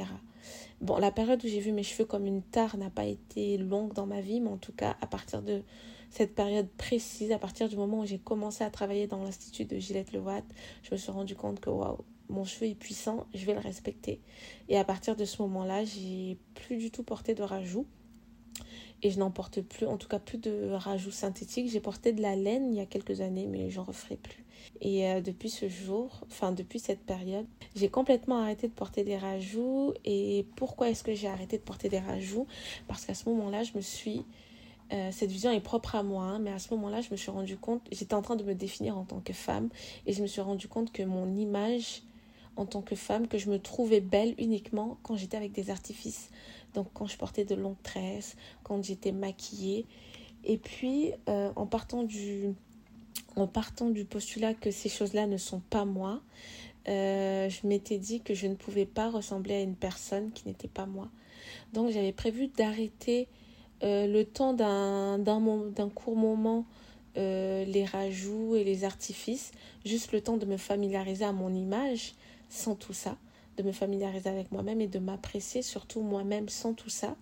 Bon, 0.80 0.98
la 0.98 1.10
période 1.10 1.42
où 1.44 1.48
j'ai 1.48 1.60
vu 1.60 1.72
mes 1.72 1.82
cheveux 1.82 2.04
comme 2.04 2.26
une 2.26 2.42
tare 2.42 2.76
n'a 2.76 2.90
pas 2.90 3.04
été 3.04 3.58
longue 3.58 3.92
dans 3.92 4.06
ma 4.06 4.20
vie, 4.20 4.40
mais 4.40 4.50
en 4.50 4.58
tout 4.58 4.72
cas, 4.72 4.96
à 5.00 5.06
partir 5.06 5.42
de 5.42 5.62
cette 6.10 6.34
période 6.34 6.68
précise, 6.76 7.32
à 7.32 7.38
partir 7.38 7.68
du 7.68 7.76
moment 7.76 8.00
où 8.00 8.06
j'ai 8.06 8.18
commencé 8.18 8.62
à 8.62 8.70
travailler 8.70 9.06
dans 9.06 9.22
l'institut 9.22 9.64
de 9.64 9.78
Gillette 9.78 10.12
Lewatt, 10.12 10.44
je 10.82 10.92
me 10.92 10.96
suis 10.96 11.10
rendu 11.10 11.34
compte 11.34 11.60
que 11.60 11.70
waouh, 11.70 12.04
mon 12.28 12.44
cheveu 12.44 12.66
est 12.66 12.74
puissant, 12.74 13.26
je 13.34 13.44
vais 13.44 13.54
le 13.54 13.60
respecter. 13.60 14.20
Et 14.68 14.78
à 14.78 14.84
partir 14.84 15.16
de 15.16 15.24
ce 15.24 15.42
moment-là, 15.42 15.84
j'ai 15.84 16.38
plus 16.54 16.76
du 16.76 16.90
tout 16.90 17.02
porté 17.02 17.34
de 17.34 17.42
rajout. 17.42 17.86
Et 19.02 19.10
je 19.10 19.18
n'en 19.18 19.30
porte 19.30 19.60
plus, 19.60 19.86
en 19.86 19.98
tout 19.98 20.08
cas 20.08 20.18
plus 20.18 20.38
de 20.38 20.70
rajout 20.70 21.10
synthétique. 21.10 21.68
J'ai 21.70 21.80
porté 21.80 22.12
de 22.12 22.22
la 22.22 22.36
laine 22.36 22.72
il 22.72 22.76
y 22.76 22.80
a 22.80 22.86
quelques 22.86 23.20
années, 23.20 23.46
mais 23.46 23.68
j'en 23.70 23.84
referai 23.84 24.16
plus. 24.16 24.43
Et 24.80 25.08
euh, 25.08 25.20
depuis 25.20 25.50
ce 25.50 25.68
jour, 25.68 26.20
enfin 26.26 26.52
depuis 26.52 26.78
cette 26.78 27.00
période, 27.00 27.46
j'ai 27.74 27.88
complètement 27.88 28.38
arrêté 28.38 28.68
de 28.68 28.72
porter 28.72 29.04
des 29.04 29.16
rajouts. 29.16 29.94
Et 30.04 30.46
pourquoi 30.56 30.90
est-ce 30.90 31.04
que 31.04 31.14
j'ai 31.14 31.28
arrêté 31.28 31.58
de 31.58 31.62
porter 31.62 31.88
des 31.88 31.98
rajouts? 31.98 32.46
Parce 32.88 33.04
qu'à 33.04 33.14
ce 33.14 33.28
moment-là, 33.28 33.62
je 33.62 33.72
me 33.74 33.80
suis... 33.80 34.24
Euh, 34.92 35.10
cette 35.10 35.30
vision 35.30 35.50
est 35.50 35.60
propre 35.60 35.94
à 35.94 36.02
moi, 36.02 36.24
hein, 36.24 36.38
mais 36.38 36.52
à 36.52 36.58
ce 36.58 36.72
moment-là, 36.74 37.00
je 37.00 37.10
me 37.10 37.16
suis 37.16 37.30
rendu 37.30 37.56
compte, 37.56 37.80
j'étais 37.90 38.14
en 38.14 38.20
train 38.20 38.36
de 38.36 38.44
me 38.44 38.54
définir 38.54 38.98
en 38.98 39.04
tant 39.04 39.20
que 39.20 39.32
femme, 39.32 39.70
et 40.06 40.12
je 40.12 40.20
me 40.20 40.26
suis 40.26 40.42
rendu 40.42 40.68
compte 40.68 40.92
que 40.92 41.02
mon 41.02 41.34
image 41.34 42.02
en 42.56 42.66
tant 42.66 42.82
que 42.82 42.94
femme, 42.94 43.26
que 43.26 43.38
je 43.38 43.50
me 43.50 43.58
trouvais 43.58 44.00
belle 44.00 44.34
uniquement 44.38 44.98
quand 45.02 45.16
j'étais 45.16 45.36
avec 45.36 45.52
des 45.52 45.70
artifices. 45.70 46.30
Donc 46.74 46.88
quand 46.92 47.06
je 47.06 47.16
portais 47.16 47.44
de 47.44 47.54
longues 47.54 47.82
tresses, 47.82 48.36
quand 48.62 48.82
j'étais 48.82 49.12
maquillée. 49.12 49.86
Et 50.44 50.58
puis, 50.58 51.12
euh, 51.28 51.50
en 51.56 51.66
partant 51.66 52.02
du, 52.02 52.54
en 53.36 53.46
partant 53.46 53.90
du 53.90 54.04
postulat 54.04 54.54
que 54.54 54.70
ces 54.70 54.88
choses-là 54.88 55.26
ne 55.26 55.36
sont 55.36 55.60
pas 55.60 55.84
moi, 55.84 56.22
euh, 56.88 57.48
je 57.48 57.66
m'étais 57.66 57.98
dit 57.98 58.20
que 58.20 58.34
je 58.34 58.46
ne 58.46 58.54
pouvais 58.54 58.86
pas 58.86 59.10
ressembler 59.10 59.54
à 59.54 59.60
une 59.60 59.76
personne 59.76 60.32
qui 60.32 60.46
n'était 60.46 60.68
pas 60.68 60.86
moi. 60.86 61.08
Donc 61.72 61.90
j'avais 61.90 62.12
prévu 62.12 62.48
d'arrêter 62.48 63.28
euh, 63.82 64.06
le 64.06 64.24
temps 64.24 64.52
d'un 64.54 65.88
court 65.94 66.16
moment 66.16 66.64
euh, 67.16 67.64
les 67.64 67.84
rajouts 67.84 68.56
et 68.56 68.64
les 68.64 68.82
artifices, 68.82 69.52
juste 69.84 70.10
le 70.10 70.20
temps 70.20 70.36
de 70.36 70.46
me 70.46 70.56
familiariser 70.56 71.24
à 71.24 71.30
mon 71.30 71.54
image 71.54 72.14
sans 72.48 72.74
tout 72.74 72.92
ça, 72.92 73.16
de 73.56 73.62
me 73.62 73.70
familiariser 73.70 74.28
avec 74.28 74.50
moi-même 74.50 74.80
et 74.80 74.88
de 74.88 74.98
m'apprécier 74.98 75.62
surtout 75.62 76.00
moi-même 76.00 76.48
sans 76.48 76.74
tout 76.74 76.90
ça, 76.90 77.14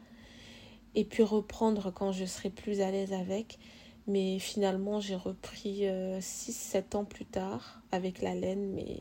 et 0.95 1.05
puis 1.05 1.23
reprendre 1.23 1.93
quand 1.93 2.11
je 2.11 2.25
serai 2.25 2.49
plus 2.49 2.81
à 2.81 2.91
l'aise 2.91 3.13
avec 3.13 3.59
mais 4.07 4.39
finalement, 4.39 5.01
j'ai 5.01 5.17
repris 5.17 5.83
6-7 5.83 5.87
euh, 5.87 6.99
ans 6.99 7.05
plus 7.05 7.25
tard 7.25 7.83
avec 7.93 8.21
la 8.21 8.35
laine, 8.35 8.73
mais 8.73 9.01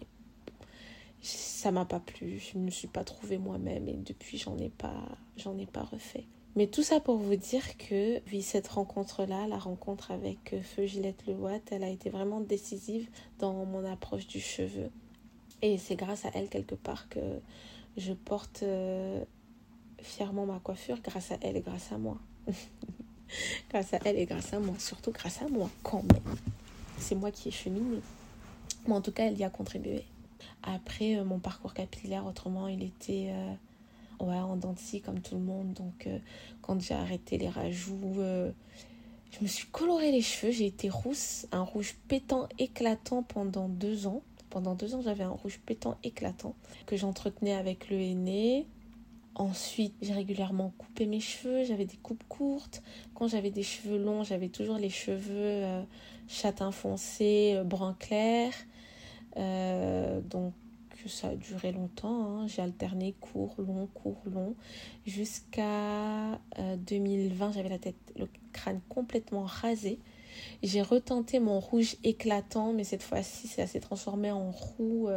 ça 1.21 1.71
m'a 1.71 1.85
pas 1.85 1.99
plu. 1.99 2.39
Je 2.39 2.57
ne 2.57 2.65
me 2.65 2.71
suis 2.71 2.87
pas 2.87 3.03
trouvée 3.03 3.37
moi-même 3.37 3.87
et 3.87 3.97
depuis, 3.97 4.37
j'en 4.37 4.57
ai 4.57 4.69
pas, 4.69 5.17
j'en 5.37 5.57
ai 5.57 5.65
pas 5.65 5.83
refait. 5.83 6.25
Mais 6.55 6.67
tout 6.67 6.83
ça 6.83 6.99
pour 6.99 7.17
vous 7.17 7.35
dire 7.35 7.77
que, 7.77 8.19
vu 8.27 8.41
cette 8.41 8.67
rencontre-là, 8.67 9.47
la 9.47 9.57
rencontre 9.57 10.11
avec 10.11 10.53
euh, 10.53 10.61
Feu 10.61 10.85
Gillette 10.85 11.25
Le 11.25 11.33
Watt, 11.33 11.61
elle 11.71 11.83
a 11.83 11.89
été 11.89 12.09
vraiment 12.09 12.41
décisive 12.41 13.09
dans 13.39 13.65
mon 13.65 13.85
approche 13.85 14.27
du 14.27 14.41
cheveu. 14.41 14.89
Et 15.61 15.77
c'est 15.77 15.95
grâce 15.95 16.25
à 16.25 16.31
elle, 16.33 16.49
quelque 16.49 16.75
part, 16.75 17.07
que 17.07 17.19
je 17.95 18.11
porte 18.13 18.63
euh, 18.63 19.23
fièrement 19.99 20.45
ma 20.45 20.59
coiffure, 20.59 20.99
grâce 21.01 21.31
à 21.31 21.37
elle 21.41 21.55
et 21.55 21.61
grâce 21.61 21.91
à 21.91 21.97
moi. 21.97 22.17
grâce 23.69 23.93
à 23.93 23.99
elle 24.05 24.17
et 24.17 24.25
grâce 24.25 24.53
à 24.53 24.59
moi. 24.59 24.75
Surtout 24.79 25.11
grâce 25.11 25.41
à 25.41 25.47
moi, 25.47 25.69
quand 25.83 26.03
même. 26.03 26.35
C'est 26.97 27.15
moi 27.15 27.31
qui 27.31 27.49
ai 27.49 27.51
cheminé. 27.51 27.99
Mais 28.87 28.93
en 28.93 29.01
tout 29.01 29.11
cas, 29.11 29.25
elle 29.25 29.37
y 29.37 29.43
a 29.43 29.49
contribué. 29.49 30.03
Après, 30.63 31.15
euh, 31.15 31.23
mon 31.23 31.39
parcours 31.39 31.73
capillaire, 31.73 32.25
autrement, 32.25 32.67
il 32.67 32.83
était 32.83 33.31
euh, 33.31 34.25
ouais, 34.25 34.35
en 34.35 34.55
dents 34.55 34.75
comme 35.05 35.19
tout 35.21 35.35
le 35.35 35.41
monde. 35.41 35.73
Donc, 35.73 36.07
euh, 36.07 36.17
quand 36.61 36.79
j'ai 36.81 36.93
arrêté 36.93 37.37
les 37.37 37.49
rajouts, 37.49 38.15
je 39.31 39.41
me 39.41 39.47
suis 39.47 39.67
coloré 39.67 40.11
les 40.11 40.21
cheveux. 40.21 40.51
J'ai 40.51 40.67
été 40.67 40.89
rousse, 40.89 41.47
un 41.51 41.63
rouge 41.63 41.95
pétant 42.07 42.47
éclatant 42.59 43.23
pendant 43.23 43.67
deux 43.67 44.07
ans. 44.07 44.21
Pendant 44.49 44.75
deux 44.75 44.95
ans, 44.95 45.01
j'avais 45.01 45.23
un 45.23 45.29
rouge 45.29 45.59
pétant 45.65 45.97
éclatant 46.03 46.55
que 46.85 46.97
j'entretenais 46.97 47.53
avec 47.53 47.89
le 47.89 47.97
henné. 47.97 48.67
Ensuite, 49.35 49.93
j'ai 50.01 50.13
régulièrement 50.13 50.73
coupé 50.77 51.05
mes 51.05 51.21
cheveux, 51.21 51.63
j'avais 51.63 51.85
des 51.85 51.95
coupes 51.95 52.23
courtes. 52.27 52.83
Quand 53.13 53.27
j'avais 53.27 53.49
des 53.49 53.63
cheveux 53.63 53.97
longs, 53.97 54.23
j'avais 54.23 54.49
toujours 54.49 54.77
les 54.77 54.89
cheveux 54.89 55.31
euh, 55.35 55.83
châtain 56.27 56.71
foncé, 56.71 57.53
euh, 57.55 57.63
brun 57.63 57.95
clair. 57.97 58.53
Euh, 59.37 60.19
donc 60.21 60.53
ça 61.07 61.29
a 61.29 61.35
duré 61.35 61.71
longtemps. 61.71 62.41
Hein. 62.41 62.47
J'ai 62.47 62.61
alterné 62.61 63.15
court, 63.21 63.55
long, 63.57 63.87
court, 63.93 64.21
long. 64.25 64.53
Jusqu'à 65.07 66.39
2020, 66.77 67.53
j'avais 67.53 67.69
la 67.69 67.79
tête, 67.79 67.95
le 68.19 68.27
crâne 68.51 68.81
complètement 68.89 69.43
rasé. 69.43 69.97
J'ai 70.61 70.81
retenté 70.81 71.39
mon 71.39 71.59
rouge 71.59 71.95
éclatant, 72.03 72.73
mais 72.73 72.83
cette 72.83 73.01
fois-ci, 73.01 73.47
ça 73.47 73.65
s'est 73.65 73.79
transformé 73.79 74.29
en 74.29 74.51
roux 74.51 75.09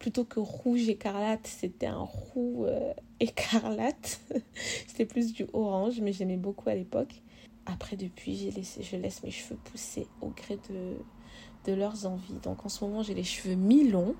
plutôt 0.00 0.24
que 0.24 0.40
rouge 0.40 0.88
écarlate, 0.88 1.46
c'était 1.46 1.86
un 1.86 2.00
roux 2.00 2.64
euh, 2.64 2.92
écarlate. 3.20 4.20
c'était 4.88 5.06
plus 5.06 5.32
du 5.32 5.46
orange, 5.52 6.00
mais 6.00 6.12
j'aimais 6.12 6.38
beaucoup 6.38 6.68
à 6.68 6.74
l'époque. 6.74 7.22
Après, 7.66 7.96
depuis, 7.96 8.34
j'ai 8.34 8.50
laissé, 8.50 8.82
je 8.82 8.96
laisse 8.96 9.22
mes 9.22 9.30
cheveux 9.30 9.58
pousser 9.70 10.08
au 10.20 10.30
gré 10.30 10.58
de, 10.68 11.72
leurs 11.72 12.04
envies. 12.06 12.40
Donc 12.42 12.66
en 12.66 12.68
ce 12.68 12.82
moment, 12.84 13.04
j'ai 13.04 13.14
les 13.14 13.22
cheveux 13.22 13.54
mi-longs. 13.54 14.16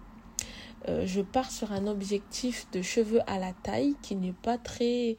Euh, 0.89 1.05
je 1.05 1.21
pars 1.21 1.51
sur 1.51 1.73
un 1.73 1.89
objectif 1.89 2.71
de 2.71 2.81
cheveux 2.81 3.21
à 3.27 3.41
la 3.41 3.53
taille 3.53 3.97
qui 4.03 4.15
n'est 4.15 4.33
pas 4.33 4.57
très 4.57 5.19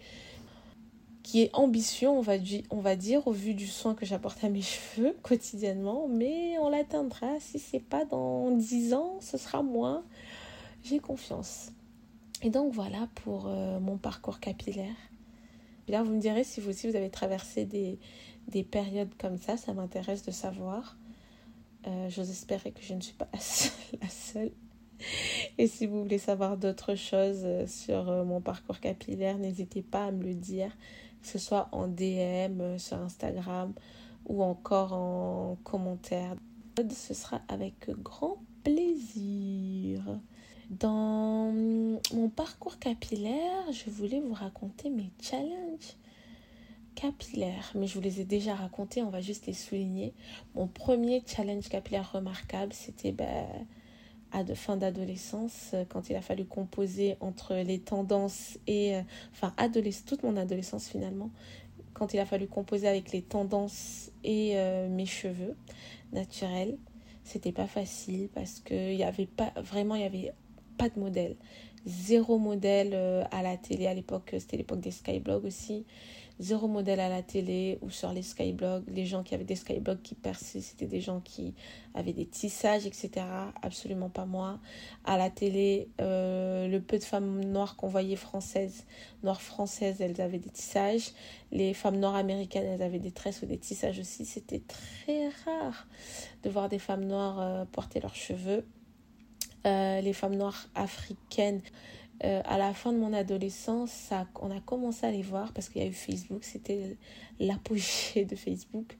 qui 1.24 1.44
est 1.44 1.50
ambitieux, 1.54 2.10
on 2.10 2.22
va, 2.22 2.34
on 2.72 2.80
va 2.80 2.96
dire, 2.96 3.28
au 3.28 3.32
vu 3.32 3.54
du 3.54 3.68
soin 3.68 3.94
que 3.94 4.06
j'apporte 4.06 4.44
à 4.44 4.50
mes 4.50 4.62
cheveux 4.62 5.16
quotidiennement, 5.22 6.08
mais 6.08 6.58
on 6.60 6.70
l'atteindra. 6.70 7.40
Si 7.40 7.60
c'est 7.60 7.80
pas 7.84 8.06
dans 8.06 8.52
10 8.52 8.94
ans, 8.94 9.18
ce 9.20 9.38
sera 9.38 9.62
moins 9.62 10.04
j'ai 10.84 11.00
confiance. 11.00 11.72
Et 12.42 12.50
donc 12.50 12.74
voilà 12.74 13.08
pour 13.16 13.48
euh, 13.48 13.80
mon 13.80 13.98
parcours 13.98 14.40
capillaire. 14.40 14.96
là, 15.88 16.04
vous 16.04 16.14
me 16.14 16.20
direz 16.20 16.44
si 16.44 16.62
vous 16.62 16.70
aussi 16.70 16.90
vous 16.90 16.96
avez 16.96 17.10
traversé 17.10 17.66
des, 17.66 18.00
des 18.48 18.64
périodes 18.64 19.14
comme 19.20 19.38
ça, 19.38 19.58
ça 19.58 19.74
m'intéresse 19.74 20.24
de 20.24 20.32
savoir. 20.32 20.98
Euh, 21.88 22.10
J'ose 22.10 22.30
espérer 22.30 22.72
que 22.72 22.82
je 22.84 22.94
ne 22.94 23.02
suis 23.02 23.14
pas 23.14 23.30
la 24.02 24.10
seule. 24.10 24.52
Et 25.58 25.68
si 25.68 25.88
vous 25.88 26.04
voulez 26.04 26.20
savoir 26.20 26.58
d'autres 26.58 26.96
choses 26.96 27.42
euh, 27.44 27.66
sur 27.66 28.10
euh, 28.10 28.24
mon 28.24 28.40
parcours 28.40 28.80
capillaire, 28.80 29.38
n'hésitez 29.38 29.82
pas 29.82 30.06
à 30.06 30.12
me 30.12 30.24
le 30.24 30.36
dire, 30.36 30.72
que 31.22 31.28
ce 31.28 31.40
soit 31.40 31.70
en 31.72 31.88
DM, 31.88 32.78
sur 32.78 32.98
Instagram 32.98 33.74
ou 34.28 34.44
encore 34.44 34.94
en 34.94 35.58
commentaire. 35.64 36.36
Ce 36.90 37.14
sera 37.14 37.42
avec 37.48 37.90
grand 37.90 38.38
plaisir. 38.64 40.20
Dans 40.72 41.52
mon 42.14 42.30
parcours 42.30 42.80
capillaire, 42.80 43.70
je 43.74 43.90
voulais 43.90 44.22
vous 44.22 44.34
raconter 44.34 44.90
mes 44.90 45.12
challenges 45.22 45.98
capillaires, 46.96 47.74
mais 47.76 47.88
je 47.88 47.96
vous 47.96 48.00
les 48.00 48.22
ai 48.22 48.24
déjà 48.24 48.56
racontés, 48.56 49.04
on 49.04 49.10
va 49.10 49.20
juste 49.20 49.48
les 49.48 49.54
souligner. 49.54 50.14
Mon 50.56 50.68
premier 50.68 51.24
challenge 51.28 51.68
capillaire 51.68 52.10
remarquable, 52.14 52.72
c'était 52.72 53.12
ben, 53.12 53.48
à 54.32 54.46
de 54.46 54.54
fin 54.54 54.78
d'adolescence, 54.78 55.76
quand 55.90 56.10
il 56.10 56.16
a 56.16 56.22
fallu 56.22 56.46
composer 56.46 57.18
entre 57.20 57.54
les 57.54 57.80
tendances 57.80 58.58
et, 58.66 58.96
euh, 58.96 59.02
enfin, 59.34 59.54
toute 60.06 60.24
mon 60.24 60.38
adolescence 60.38 60.88
finalement, 60.88 61.32
quand 61.94 62.14
il 62.14 62.20
a 62.22 62.26
fallu 62.26 62.48
composer 62.48 62.88
avec 62.88 63.12
les 63.12 63.24
tendances 63.24 64.10
et 64.24 64.54
euh, 64.54 64.88
mes 64.88 65.06
cheveux 65.06 65.58
naturels. 66.14 66.78
C'était 67.26 67.52
pas 67.52 67.68
facile 67.68 68.30
parce 68.34 68.62
que 68.62 68.92
il 68.92 68.98
y 68.98 69.04
avait 69.04 69.28
pas 69.28 69.54
vraiment 69.58 69.96
il 69.96 70.02
y 70.02 70.06
avait 70.06 70.34
pas 70.82 70.90
de 70.90 71.00
modèle. 71.00 71.36
Zéro 71.86 72.40
modèle 72.40 72.92
euh, 72.94 73.24
à 73.32 73.44
la 73.44 73.56
télé 73.56 73.86
à 73.86 73.94
l'époque, 73.94 74.36
c'était 74.40 74.58
l'époque 74.58 74.80
des 74.80 74.90
skyblogs 74.90 75.46
aussi. 75.46 75.86
Zéro 76.40 76.68
modèle 76.68 77.00
à 77.00 77.08
la 77.08 77.22
télé 77.22 77.78
ou 77.84 77.92
sur 77.92 78.12
les 78.12 78.24
skyblogs. 78.24 78.84
Les 78.88 79.06
gens 79.06 79.22
qui 79.22 79.36
avaient 79.36 79.44
des 79.44 79.56
skyblogs 79.56 80.02
qui 80.02 80.16
perçaient, 80.16 80.62
c'était 80.62 80.88
des 80.88 81.00
gens 81.00 81.20
qui 81.20 81.54
avaient 81.94 82.14
des 82.14 82.26
tissages, 82.26 82.88
etc. 82.88 83.12
Absolument 83.62 84.10
pas 84.10 84.26
moi. 84.26 84.60
À 85.06 85.20
la 85.20 85.30
télé, 85.30 85.88
euh, 86.02 86.68
le 86.68 86.82
peu 86.82 86.98
de 86.98 87.04
femmes 87.04 87.44
noires 87.46 87.76
qu'on 87.76 87.88
voyait 87.88 88.16
françaises, 88.16 88.86
noires 89.22 89.44
françaises, 89.44 90.02
elles 90.02 90.20
avaient 90.20 90.40
des 90.40 90.50
tissages. 90.50 91.12
Les 91.52 91.76
femmes 91.76 92.00
noires 92.00 92.16
américaines, 92.16 92.66
elles 92.66 92.82
avaient 92.82 92.98
des 92.98 93.12
tresses 93.12 93.44
ou 93.44 93.46
des 93.46 93.60
tissages 93.60 94.00
aussi. 94.00 94.26
C'était 94.26 94.64
très 94.68 95.30
rare 95.46 95.86
de 96.42 96.50
voir 96.50 96.70
des 96.70 96.80
femmes 96.80 97.06
noires 97.06 97.40
euh, 97.40 97.66
porter 97.72 98.00
leurs 98.00 98.16
cheveux. 98.16 98.66
Euh, 99.68 100.02
les 100.02 100.14
femmes 100.14 100.36
noires 100.36 100.68
africaines. 100.74 101.62
Euh, 102.24 102.42
à 102.46 102.58
la 102.58 102.74
fin 102.74 102.92
de 102.94 102.98
mon 102.98 103.14
adolescence, 103.14 104.12
on 104.42 104.50
a 104.56 104.60
commencé 104.60 105.06
à 105.06 105.12
les 105.12 105.22
voir 105.22 105.54
parce 105.54 105.70
qu'il 105.70 105.82
y 105.82 105.86
a 105.86 105.88
eu 105.88 105.94
Facebook, 105.94 106.44
c'était 106.44 106.98
l'apogée 107.40 108.26
de 108.26 108.36
Facebook. 108.36 108.98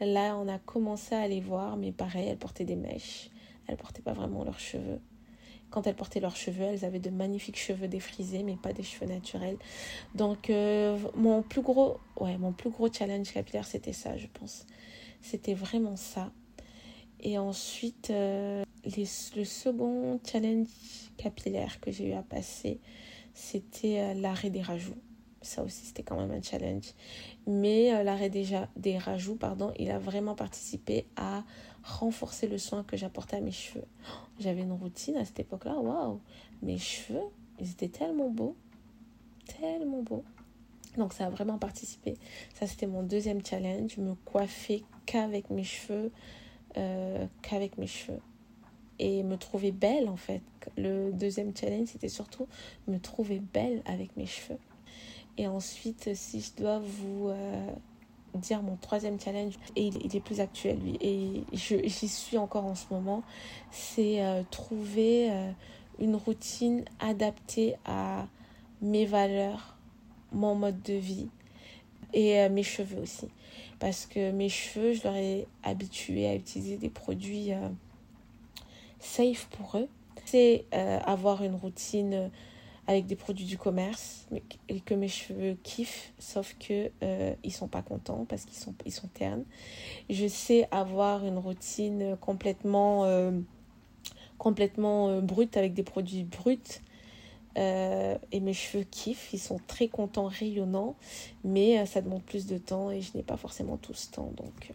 Là, 0.00 0.36
on 0.36 0.48
a 0.48 0.58
commencé 0.58 1.14
à 1.14 1.28
les 1.28 1.40
voir, 1.40 1.76
mais 1.76 1.92
pareil, 1.92 2.28
elles 2.28 2.38
portaient 2.38 2.64
des 2.64 2.76
mèches. 2.76 3.30
Elles 3.66 3.76
portaient 3.76 4.02
pas 4.02 4.12
vraiment 4.12 4.44
leurs 4.44 4.58
cheveux. 4.58 5.00
Quand 5.70 5.86
elles 5.86 5.96
portaient 5.96 6.20
leurs 6.20 6.36
cheveux, 6.36 6.64
elles 6.64 6.84
avaient 6.84 6.98
de 6.98 7.10
magnifiques 7.10 7.58
cheveux 7.58 7.88
défrisés, 7.88 8.42
mais 8.42 8.56
pas 8.56 8.74
des 8.74 8.82
cheveux 8.82 9.06
naturels. 9.06 9.56
Donc, 10.14 10.50
euh, 10.50 10.98
mon 11.14 11.42
plus 11.42 11.62
gros, 11.62 11.98
ouais, 12.20 12.36
mon 12.36 12.52
plus 12.52 12.68
gros 12.68 12.92
challenge 12.92 13.32
capillaire, 13.32 13.66
c'était 13.66 13.94
ça, 13.94 14.18
je 14.18 14.26
pense. 14.26 14.66
C'était 15.22 15.54
vraiment 15.54 15.96
ça. 15.96 16.30
Et 17.20 17.38
ensuite, 17.38 18.12
le 18.84 19.44
second 19.44 20.20
challenge 20.24 20.66
capillaire 21.16 21.80
que 21.80 21.90
j'ai 21.90 22.08
eu 22.08 22.12
à 22.12 22.22
passer, 22.22 22.80
c'était 23.34 24.00
euh, 24.00 24.14
l'arrêt 24.14 24.50
des 24.50 24.62
rajouts. 24.62 24.98
Ça 25.40 25.62
aussi, 25.62 25.86
c'était 25.86 26.02
quand 26.02 26.16
même 26.16 26.30
un 26.30 26.42
challenge. 26.42 26.94
Mais 27.46 27.92
euh, 27.92 28.02
l'arrêt 28.02 28.30
des, 28.30 28.46
des 28.76 28.98
rajouts, 28.98 29.36
pardon, 29.36 29.72
il 29.78 29.90
a 29.90 29.98
vraiment 29.98 30.34
participé 30.34 31.06
à 31.16 31.44
renforcer 31.82 32.46
le 32.46 32.58
soin 32.58 32.84
que 32.84 32.96
j'apportais 32.96 33.36
à 33.36 33.40
mes 33.40 33.50
cheveux. 33.50 33.84
J'avais 34.38 34.62
une 34.62 34.72
routine 34.72 35.16
à 35.16 35.24
cette 35.24 35.40
époque-là. 35.40 35.74
Waouh! 35.74 36.20
Mes 36.62 36.78
cheveux, 36.78 37.24
ils 37.60 37.70
étaient 37.70 37.88
tellement 37.88 38.30
beaux. 38.30 38.56
Tellement 39.60 40.02
beaux. 40.02 40.24
Donc 40.96 41.12
ça 41.12 41.26
a 41.26 41.30
vraiment 41.30 41.58
participé. 41.58 42.16
Ça, 42.54 42.66
c'était 42.66 42.86
mon 42.86 43.02
deuxième 43.02 43.44
challenge. 43.44 43.96
Me 43.96 44.14
coiffer 44.14 44.84
qu'avec 45.06 45.50
mes 45.50 45.64
cheveux. 45.64 46.12
Euh, 46.76 47.26
qu'avec 47.42 47.76
mes 47.76 47.86
cheveux 47.86 48.20
et 49.02 49.24
me 49.24 49.36
trouver 49.36 49.72
belle 49.72 50.08
en 50.08 50.16
fait. 50.16 50.42
Le 50.78 51.12
deuxième 51.12 51.54
challenge, 51.56 51.88
c'était 51.88 52.08
surtout 52.08 52.46
me 52.86 52.98
trouver 52.98 53.40
belle 53.40 53.82
avec 53.84 54.16
mes 54.16 54.26
cheveux. 54.26 54.60
Et 55.36 55.48
ensuite, 55.48 56.14
si 56.14 56.40
je 56.40 56.62
dois 56.62 56.78
vous 56.78 57.28
euh, 57.28 57.66
dire 58.36 58.62
mon 58.62 58.76
troisième 58.76 59.18
challenge, 59.18 59.54
et 59.74 59.88
il, 59.88 60.16
est 60.16 60.20
plus 60.20 60.38
actuel 60.38 60.78
lui, 60.78 60.98
et 61.00 61.42
j'y 61.52 62.08
suis 62.08 62.38
encore 62.38 62.64
en 62.64 62.76
ce 62.76 62.84
moment, 62.92 63.24
c'est 63.72 64.22
euh, 64.24 64.44
trouver 64.52 65.32
euh, 65.32 65.50
une 65.98 66.14
routine 66.14 66.84
adaptée 67.00 67.74
à 67.84 68.28
mes 68.82 69.04
valeurs, 69.04 69.78
mon 70.30 70.54
mode 70.54 70.80
de 70.82 70.94
vie 70.94 71.28
et 72.12 72.48
mes 72.50 72.62
cheveux 72.62 73.00
aussi. 73.00 73.28
Parce 73.80 74.06
que 74.06 74.30
mes 74.30 74.48
cheveux, 74.48 74.92
je 74.92 75.02
leur 75.02 75.16
ai 75.16 75.46
habitué 75.62 76.28
à 76.28 76.34
utiliser 76.34 76.76
des 76.76 76.90
produits 76.90 77.52
safe 79.02 79.48
pour 79.50 79.78
eux, 79.78 79.88
c'est 80.24 80.64
euh, 80.74 80.98
avoir 81.04 81.42
une 81.42 81.54
routine 81.54 82.30
avec 82.86 83.06
des 83.06 83.16
produits 83.16 83.44
du 83.44 83.58
commerce 83.58 84.26
et 84.68 84.80
que 84.80 84.94
mes 84.94 85.08
cheveux 85.08 85.56
kiffent, 85.62 86.12
sauf 86.18 86.56
que 86.58 86.90
euh, 87.02 87.34
ils 87.44 87.52
sont 87.52 87.68
pas 87.68 87.82
contents 87.82 88.26
parce 88.28 88.44
qu'ils 88.44 88.58
sont 88.58 88.74
ils 88.84 88.92
sont 88.92 89.08
ternes. 89.08 89.44
Je 90.10 90.26
sais 90.26 90.68
avoir 90.70 91.24
une 91.24 91.38
routine 91.38 92.16
complètement 92.20 93.04
euh, 93.04 93.32
complètement 94.38 95.20
brute 95.20 95.56
avec 95.56 95.74
des 95.74 95.84
produits 95.84 96.24
bruts. 96.24 96.80
et 97.56 98.40
mes 98.40 98.54
cheveux 98.54 98.84
kiffent, 98.84 99.32
ils 99.32 99.38
sont 99.38 99.60
très 99.66 99.86
contents, 99.88 100.26
rayonnants, 100.26 100.96
mais 101.44 101.86
ça 101.86 102.00
demande 102.00 102.22
plus 102.22 102.46
de 102.46 102.58
temps 102.58 102.90
et 102.90 103.00
je 103.00 103.16
n'ai 103.16 103.22
pas 103.22 103.36
forcément 103.36 103.76
tout 103.76 103.94
ce 103.94 104.10
temps. 104.10 104.32
Donc 104.36 104.72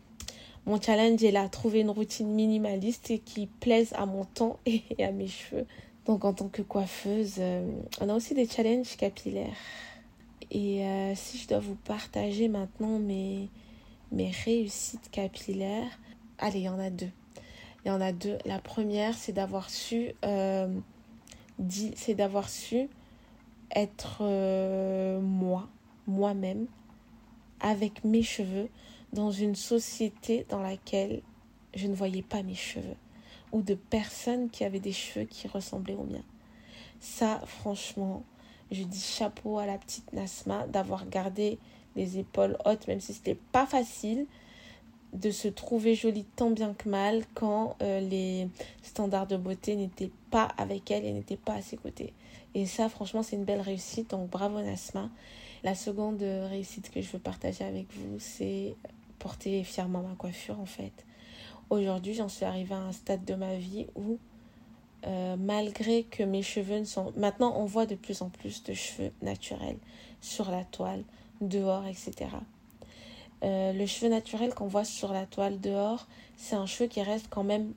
mon 0.68 0.82
challenge 0.82 1.24
est 1.24 1.32
là, 1.32 1.48
trouver 1.48 1.80
une 1.80 1.90
routine 1.90 2.28
minimaliste 2.28 3.10
et 3.10 3.20
qui 3.20 3.48
plaise 3.48 3.94
à 3.94 4.06
mon 4.06 4.26
temps 4.26 4.60
et 4.66 4.84
à 5.04 5.12
mes 5.12 5.28
cheveux. 5.28 5.66
Donc 6.06 6.26
en 6.26 6.34
tant 6.34 6.50
que 6.50 6.62
coiffeuse, 6.62 7.36
euh, 7.40 7.66
on 8.02 8.10
a 8.10 8.14
aussi 8.14 8.34
des 8.34 8.48
challenges 8.48 8.98
capillaires. 8.98 9.56
Et 10.52 10.86
euh, 10.86 11.16
si 11.16 11.38
je 11.38 11.48
dois 11.48 11.60
vous 11.60 11.76
partager 11.76 12.50
maintenant 12.50 13.00
mes, 13.00 13.50
réussites 14.46 15.10
capillaires, 15.10 16.00
allez, 16.38 16.60
il 16.60 16.66
y 16.66 16.70
en 16.70 16.80
a 16.80 16.90
deux. 16.90 17.12
Il 17.86 17.88
y 17.88 17.92
en 17.92 18.02
a 18.02 18.12
deux. 18.12 18.38
La 18.46 18.60
première, 18.60 19.16
c'est 19.16 19.34
d'avoir 19.34 19.70
su, 19.70 20.12
euh, 20.26 20.68
c'est 21.96 22.16
d'avoir 22.16 22.50
su 22.50 22.90
être 23.74 24.22
moi, 25.20 25.68
moi-même, 26.08 26.68
avec 27.60 28.04
mes 28.06 28.24
cheveux, 28.24 28.70
dans 29.14 29.32
une 29.32 29.56
société 29.56 30.46
dans 30.50 30.62
laquelle 30.62 31.22
je 31.74 31.88
ne 31.88 31.96
voyais 31.96 32.22
pas 32.22 32.44
mes 32.44 32.56
cheveux 32.56 32.96
ou 33.52 33.62
de 33.62 33.76
personnes 33.76 34.50
qui 34.50 34.64
avaient 34.64 34.80
des 34.80 34.92
cheveux 34.92 35.26
qui 35.26 35.48
ressemblaient 35.48 35.96
aux 35.96 36.04
miens. 36.04 36.26
Ça, 37.00 37.42
franchement, 37.46 38.24
Je 38.70 38.84
dis 38.84 39.00
chapeau 39.00 39.60
à 39.60 39.66
la 39.66 39.78
petite 39.78 40.12
Nasma 40.12 40.68
d'avoir 40.68 41.08
gardé 41.08 41.58
les 41.96 42.20
épaules 42.20 42.58
hautes, 42.66 42.86
même 42.88 43.00
si 43.00 43.14
c'était 43.14 43.38
pas 43.54 43.66
facile 43.66 44.26
de 45.14 45.32
se 45.32 45.48
trouver 45.48 45.96
jolie 45.96 46.26
tant 46.36 46.50
bien 46.50 46.74
que 46.74 46.90
mal 46.90 47.24
quand 47.34 47.78
euh, 47.82 48.02
les 48.02 48.50
standards 48.84 49.28
de 49.28 49.38
beauté 49.38 49.76
n'étaient 49.78 50.12
pas 50.32 50.50
avec 50.58 50.92
elle 50.92 51.06
et 51.06 51.14
n'étaient 51.14 51.38
pas 51.38 51.54
à 51.54 51.62
ses 51.62 51.78
côtés. 51.78 52.14
Et 52.56 52.66
ça, 52.66 52.90
franchement, 52.90 53.24
c'est 53.24 53.38
une 53.38 53.46
belle 53.46 53.62
réussite. 53.62 54.10
Donc, 54.12 54.30
bravo 54.30 54.62
Nasma. 54.62 55.10
La 55.64 55.76
seconde 55.76 56.22
réussite 56.22 56.92
que 56.92 57.02
je 57.02 57.12
veux 57.12 57.20
partager 57.20 57.64
avec 57.64 57.88
vous, 57.94 58.20
c'est 58.20 58.76
porter 59.20 59.64
fièrement 59.64 60.02
ma 60.02 60.16
coiffure, 60.16 60.60
en 60.60 60.66
fait. 60.66 60.94
Aujourd'hui, 61.70 62.14
j'en 62.14 62.30
suis 62.30 62.46
arrivée 62.46 62.76
à 62.76 62.80
un 62.80 62.94
stade 62.94 63.26
de 63.26 63.36
ma 63.36 63.56
vie 63.56 63.88
où, 63.96 64.20
euh, 65.06 65.36
malgré 65.38 66.04
que 66.04 66.24
mes 66.24 66.42
cheveux 66.42 66.80
ne 66.80 66.86
sont... 66.86 67.12
Maintenant, 67.18 67.54
on 67.58 67.66
voit 67.66 67.86
de 67.86 67.96
plus 67.96 68.22
en 68.22 68.30
plus 68.30 68.64
de 68.64 68.74
cheveux 68.74 69.12
naturels 69.22 69.78
sur 70.22 70.50
la 70.50 70.64
toile, 70.64 71.04
dehors, 71.42 71.86
etc. 71.86 72.30
Euh, 73.44 73.74
le 73.74 73.86
cheveu 73.86 74.10
naturel 74.10 74.54
qu'on 74.54 74.68
voit 74.68 74.86
sur 74.86 75.12
la 75.12 75.26
toile 75.26 75.60
dehors, 75.60 76.08
c'est 76.38 76.56
un 76.56 76.66
cheveu 76.66 76.88
qui 76.88 77.02
reste 77.02 77.28
quand 77.30 77.44
même 77.44 77.74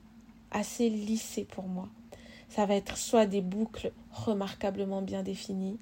assez 0.51 0.89
lissé 0.89 1.43
pour 1.43 1.65
moi. 1.65 1.89
Ça 2.49 2.65
va 2.65 2.75
être 2.75 2.97
soit 2.97 3.25
des 3.25 3.41
boucles 3.41 3.91
remarquablement 4.11 5.01
bien 5.01 5.21
définies, 5.21 5.79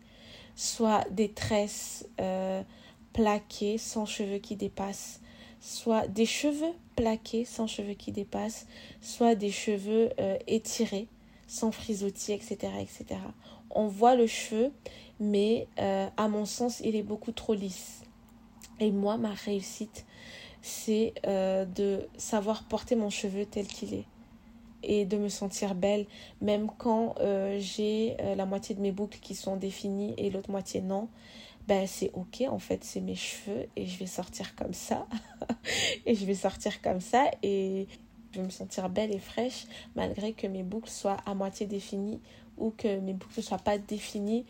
soit 0.60 1.06
des 1.10 1.32
tresses 1.32 2.06
euh, 2.20 2.62
plaquées 3.14 3.78
sans 3.78 4.06
cheveux 4.06 4.40
qui 4.40 4.58
dépassent, 4.58 5.22
soit 5.62 6.10
des 6.10 6.26
cheveux 6.26 6.74
plaqués 6.98 7.46
sans 7.46 7.66
cheveux 7.66 7.94
qui 7.94 8.12
dépassent, 8.12 8.68
soit 9.00 9.36
des 9.36 9.52
cheveux 9.52 10.10
euh, 10.20 10.38
étirés 10.48 11.08
sans 11.48 11.72
frisottis, 11.72 12.34
etc., 12.34 12.58
etc. 12.80 13.22
On 13.70 13.88
voit 13.88 14.16
le 14.16 14.28
cheveu, 14.28 14.72
mais 15.20 15.68
à 15.78 16.28
mon 16.28 16.46
sens, 16.46 16.80
il 16.84 16.96
est 16.96 17.04
beaucoup 17.04 17.32
trop 17.32 17.54
lisse. 17.54 18.02
Et 18.80 18.92
moi, 18.92 19.18
ma 19.18 19.34
réussite, 19.34 20.06
c'est 20.62 21.14
euh, 21.26 21.66
de 21.66 22.08
savoir 22.18 22.64
porter 22.64 22.96
mon 22.96 23.10
cheveu 23.10 23.46
tel 23.46 23.66
qu'il 23.66 23.94
est 23.94 24.06
et 24.84 25.06
de 25.06 25.18
me 25.18 25.30
sentir 25.30 25.76
belle, 25.76 26.06
même 26.42 26.70
quand 26.78 27.16
euh, 27.20 27.58
j'ai 27.60 28.16
euh, 28.22 28.36
la 28.36 28.46
moitié 28.46 28.76
de 28.76 28.82
mes 28.82 28.92
boucles 28.92 29.20
qui 29.20 29.36
sont 29.36 29.56
définies 29.56 30.14
et 30.18 30.30
l'autre 30.30 30.52
moitié 30.52 30.82
non. 30.82 31.10
Ben, 31.68 31.86
c'est 31.86 32.12
ok, 32.14 32.44
en 32.50 32.58
fait, 32.58 32.84
c'est 32.84 33.02
mes 33.02 33.16
cheveux 33.16 33.68
et 33.76 33.86
je 33.86 34.00
vais 34.00 34.08
sortir 34.08 34.56
comme 34.56 34.74
ça. 34.74 35.06
et 36.06 36.16
je 36.16 36.26
vais 36.26 36.34
sortir 36.34 36.82
comme 36.82 37.00
ça 37.00 37.30
et 37.44 37.88
je 38.32 38.40
vais 38.40 38.46
me 38.46 38.50
sentir 38.52 38.90
belle 38.90 39.14
et 39.14 39.20
fraîche 39.20 39.68
malgré 39.96 40.34
que 40.34 40.48
mes 40.48 40.64
boucles 40.64 40.90
soient 40.90 41.18
à 41.26 41.36
moitié 41.36 41.68
définies 41.68 42.22
ou 42.58 42.72
que 42.72 43.00
mes 43.00 43.14
boucles 43.14 43.36
ne 43.38 43.44
soient 43.44 43.58
pas 43.60 43.78
définies 43.78 44.46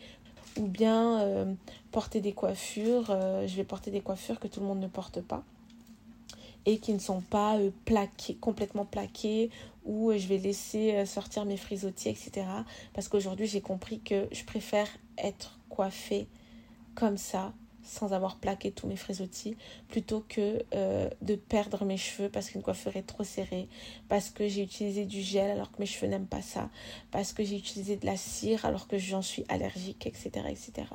ou 0.58 0.66
bien 0.66 1.20
euh, 1.20 1.52
porter 1.90 2.20
des 2.20 2.32
coiffures. 2.32 3.06
Je 3.46 3.54
vais 3.54 3.64
porter 3.64 3.90
des 3.90 4.00
coiffures 4.00 4.40
que 4.40 4.48
tout 4.48 4.60
le 4.60 4.66
monde 4.66 4.80
ne 4.80 4.88
porte 4.88 5.20
pas 5.20 5.44
et 6.66 6.78
qui 6.78 6.92
ne 6.92 6.98
sont 6.98 7.20
pas 7.20 7.58
euh, 7.58 7.70
plaquées, 7.84 8.36
complètement 8.36 8.84
plaquées 8.84 9.50
ou 9.84 10.12
je 10.12 10.26
vais 10.26 10.36
laisser 10.36 11.06
sortir 11.06 11.46
mes 11.46 11.56
frisottis, 11.56 12.10
etc. 12.10 12.46
Parce 12.92 13.08
qu'aujourd'hui, 13.08 13.46
j'ai 13.46 13.62
compris 13.62 13.98
que 14.00 14.28
je 14.30 14.44
préfère 14.44 14.86
être 15.16 15.58
coiffée 15.70 16.28
comme 16.94 17.16
ça 17.16 17.54
sans 17.90 18.12
avoir 18.12 18.36
plaqué 18.36 18.70
tous 18.70 18.86
mes 18.86 18.94
frisottis 18.94 19.56
plutôt 19.88 20.24
que 20.28 20.62
euh, 20.74 21.10
de 21.22 21.34
perdre 21.34 21.84
mes 21.84 21.96
cheveux 21.96 22.28
parce 22.28 22.48
qu'une 22.48 22.62
coiffure 22.62 22.96
est 22.96 23.02
trop 23.02 23.24
serrée, 23.24 23.68
parce 24.08 24.30
que 24.30 24.46
j'ai 24.46 24.62
utilisé 24.62 25.06
du 25.06 25.20
gel 25.20 25.50
alors 25.50 25.72
que 25.72 25.80
mes 25.80 25.86
cheveux 25.86 26.06
n'aiment 26.06 26.28
pas 26.28 26.40
ça, 26.40 26.70
parce 27.10 27.32
que 27.32 27.42
j'ai 27.42 27.56
utilisé 27.56 27.96
de 27.96 28.06
la 28.06 28.16
cire 28.16 28.64
alors 28.64 28.86
que 28.86 28.96
j'en 28.96 29.22
suis 29.22 29.44
allergique, 29.48 30.06
etc., 30.06 30.30
etc. 30.48 30.86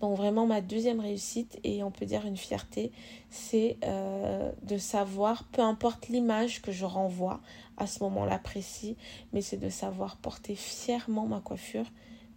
Donc 0.00 0.16
vraiment 0.16 0.46
ma 0.46 0.60
deuxième 0.60 1.00
réussite 1.00 1.58
et 1.64 1.82
on 1.82 1.90
peut 1.90 2.06
dire 2.06 2.24
une 2.24 2.36
fierté, 2.36 2.92
c'est 3.30 3.76
euh, 3.82 4.52
de 4.62 4.78
savoir, 4.78 5.42
peu 5.48 5.62
importe 5.62 6.06
l'image 6.06 6.62
que 6.62 6.70
je 6.70 6.84
renvoie 6.84 7.40
à 7.78 7.88
ce 7.88 8.00
moment-là 8.04 8.38
précis, 8.38 8.96
mais 9.32 9.42
c'est 9.42 9.56
de 9.56 9.70
savoir 9.70 10.16
porter 10.18 10.54
fièrement 10.54 11.26
ma 11.26 11.40
coiffure, 11.40 11.86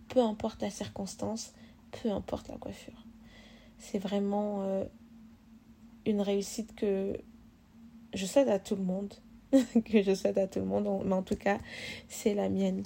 peu 0.08 0.22
importe 0.22 0.64
la 0.64 0.72
circonstance, 0.72 1.54
peu 2.02 2.10
importe 2.10 2.48
la 2.48 2.58
coiffure 2.58 3.11
c'est 3.82 3.98
vraiment 3.98 4.62
euh, 4.62 4.86
une 6.06 6.22
réussite 6.22 6.76
que 6.76 7.18
je 8.14 8.26
souhaite 8.26 8.48
à 8.48 8.60
tout 8.60 8.76
le 8.76 8.84
monde. 8.84 9.14
que 9.86 10.02
je 10.02 10.16
souhaite 10.16 10.38
à 10.38 10.48
tout 10.48 10.60
le 10.60 10.66
monde, 10.66 10.88
mais 11.06 11.14
en 11.14 11.24
tout 11.24 11.36
cas, 11.36 11.60
c'est 12.08 12.34
la 12.34 12.48
mienne. 12.48 12.84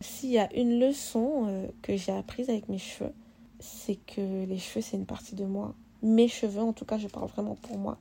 S'il 0.00 0.30
y 0.30 0.38
a 0.38 0.52
une 0.54 0.78
leçon 0.78 1.46
euh, 1.48 1.66
que 1.80 1.96
j'ai 1.96 2.12
apprise 2.12 2.48
avec 2.50 2.68
mes 2.68 2.78
cheveux, 2.78 3.12
c'est 3.58 3.96
que 3.96 4.44
les 4.44 4.58
cheveux, 4.58 4.80
c'est 4.80 4.96
une 4.96 5.06
partie 5.06 5.34
de 5.34 5.44
moi. 5.44 5.74
Mes 6.02 6.28
cheveux, 6.28 6.62
en 6.62 6.72
tout 6.72 6.84
cas, 6.84 6.98
je 6.98 7.08
parle 7.08 7.28
vraiment 7.28 7.56
pour 7.62 7.78
moi. 7.78 7.98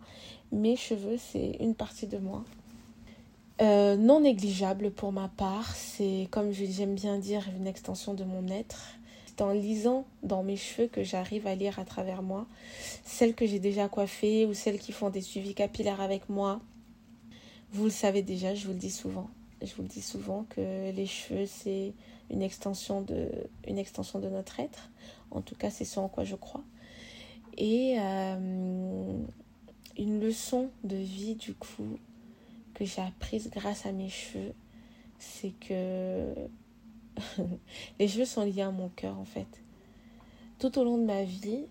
Mes 0.52 0.76
cheveux, 0.76 1.17
c'est 1.17 1.58
une 1.60 1.74
partie 1.74 2.08
de 2.08 2.17
moi. 2.17 2.43
Euh, 3.62 3.95
non 3.95 4.21
négligeable 4.21 4.91
pour 4.91 5.12
ma 5.12 5.30
part, 5.30 5.76
c'est 5.76 6.28
comme 6.32 6.52
j'aime 6.52 6.95
bien 6.95 7.19
dire 7.19 7.47
une 7.56 7.67
extension 7.67 8.15
de 8.15 8.24
mon 8.24 8.47
être 8.47 8.95
en 9.41 9.51
lisant 9.51 10.06
dans 10.23 10.43
mes 10.43 10.58
cheveux 10.58 10.88
que 10.88 11.04
j'arrive 11.04 11.47
à 11.47 11.56
lire 11.56 11.80
à 11.80 11.86
travers 11.86 12.21
moi. 12.21 12.47
Celles 13.04 13.36
que 13.36 13.45
j'ai 13.45 13.60
déjà 13.60 13.88
coiffées 13.88 14.45
ou 14.45 14.54
celles 14.54 14.80
qui 14.80 14.91
font 14.91 15.10
des 15.10 15.21
suivis 15.21 15.54
capillaires 15.54 16.01
avec 16.01 16.30
moi. 16.30 16.62
Vous 17.71 17.86
le 17.86 17.89
savez 17.89 18.21
déjà, 18.21 18.54
je 18.56 18.67
vous 18.67 18.73
le 18.73 18.80
dis 18.80 18.91
souvent. 18.91 19.30
Je 19.62 19.73
vous 19.75 19.84
le 19.84 19.88
dis 19.88 20.01
souvent 20.01 20.45
que 20.49 20.91
les 20.91 21.06
cheveux, 21.06 21.45
c'est 21.45 21.93
une 22.30 22.41
extension 22.41 23.01
de, 23.01 23.30
une 23.67 23.77
extension 23.77 24.19
de 24.19 24.27
notre 24.27 24.60
être. 24.60 24.89
En 25.30 25.41
tout 25.41 25.56
cas, 25.56 25.69
c'est 25.69 25.86
ce 25.86 25.99
en 25.99 26.08
quoi 26.08 26.23
je 26.23 26.36
crois. 26.36 26.63
Et 27.58 27.97
euh, 27.99 29.17
une 29.97 30.19
leçon 30.19 30.69
de 30.84 30.95
vie, 30.95 31.36
du 31.36 31.54
coup, 31.54 31.97
que 32.73 32.86
j'ai 32.86 33.01
apprise 33.01 33.49
grâce 33.51 33.86
à 33.86 33.91
mes 33.91 34.10
cheveux, 34.10 34.54
c'est 35.19 35.51
que 35.60 36.34
les 38.00 38.08
cheveux 38.08 38.26
sont 38.26 38.43
liés 38.43 38.62
à 38.62 38.71
mon 38.71 38.89
cœur 38.89 39.17
en 39.17 39.26
fait. 39.26 39.47
Tout 40.60 40.78
au 40.80 40.84
long 40.84 40.97
de 40.97 41.06
ma 41.06 41.24
vie, 41.24 41.65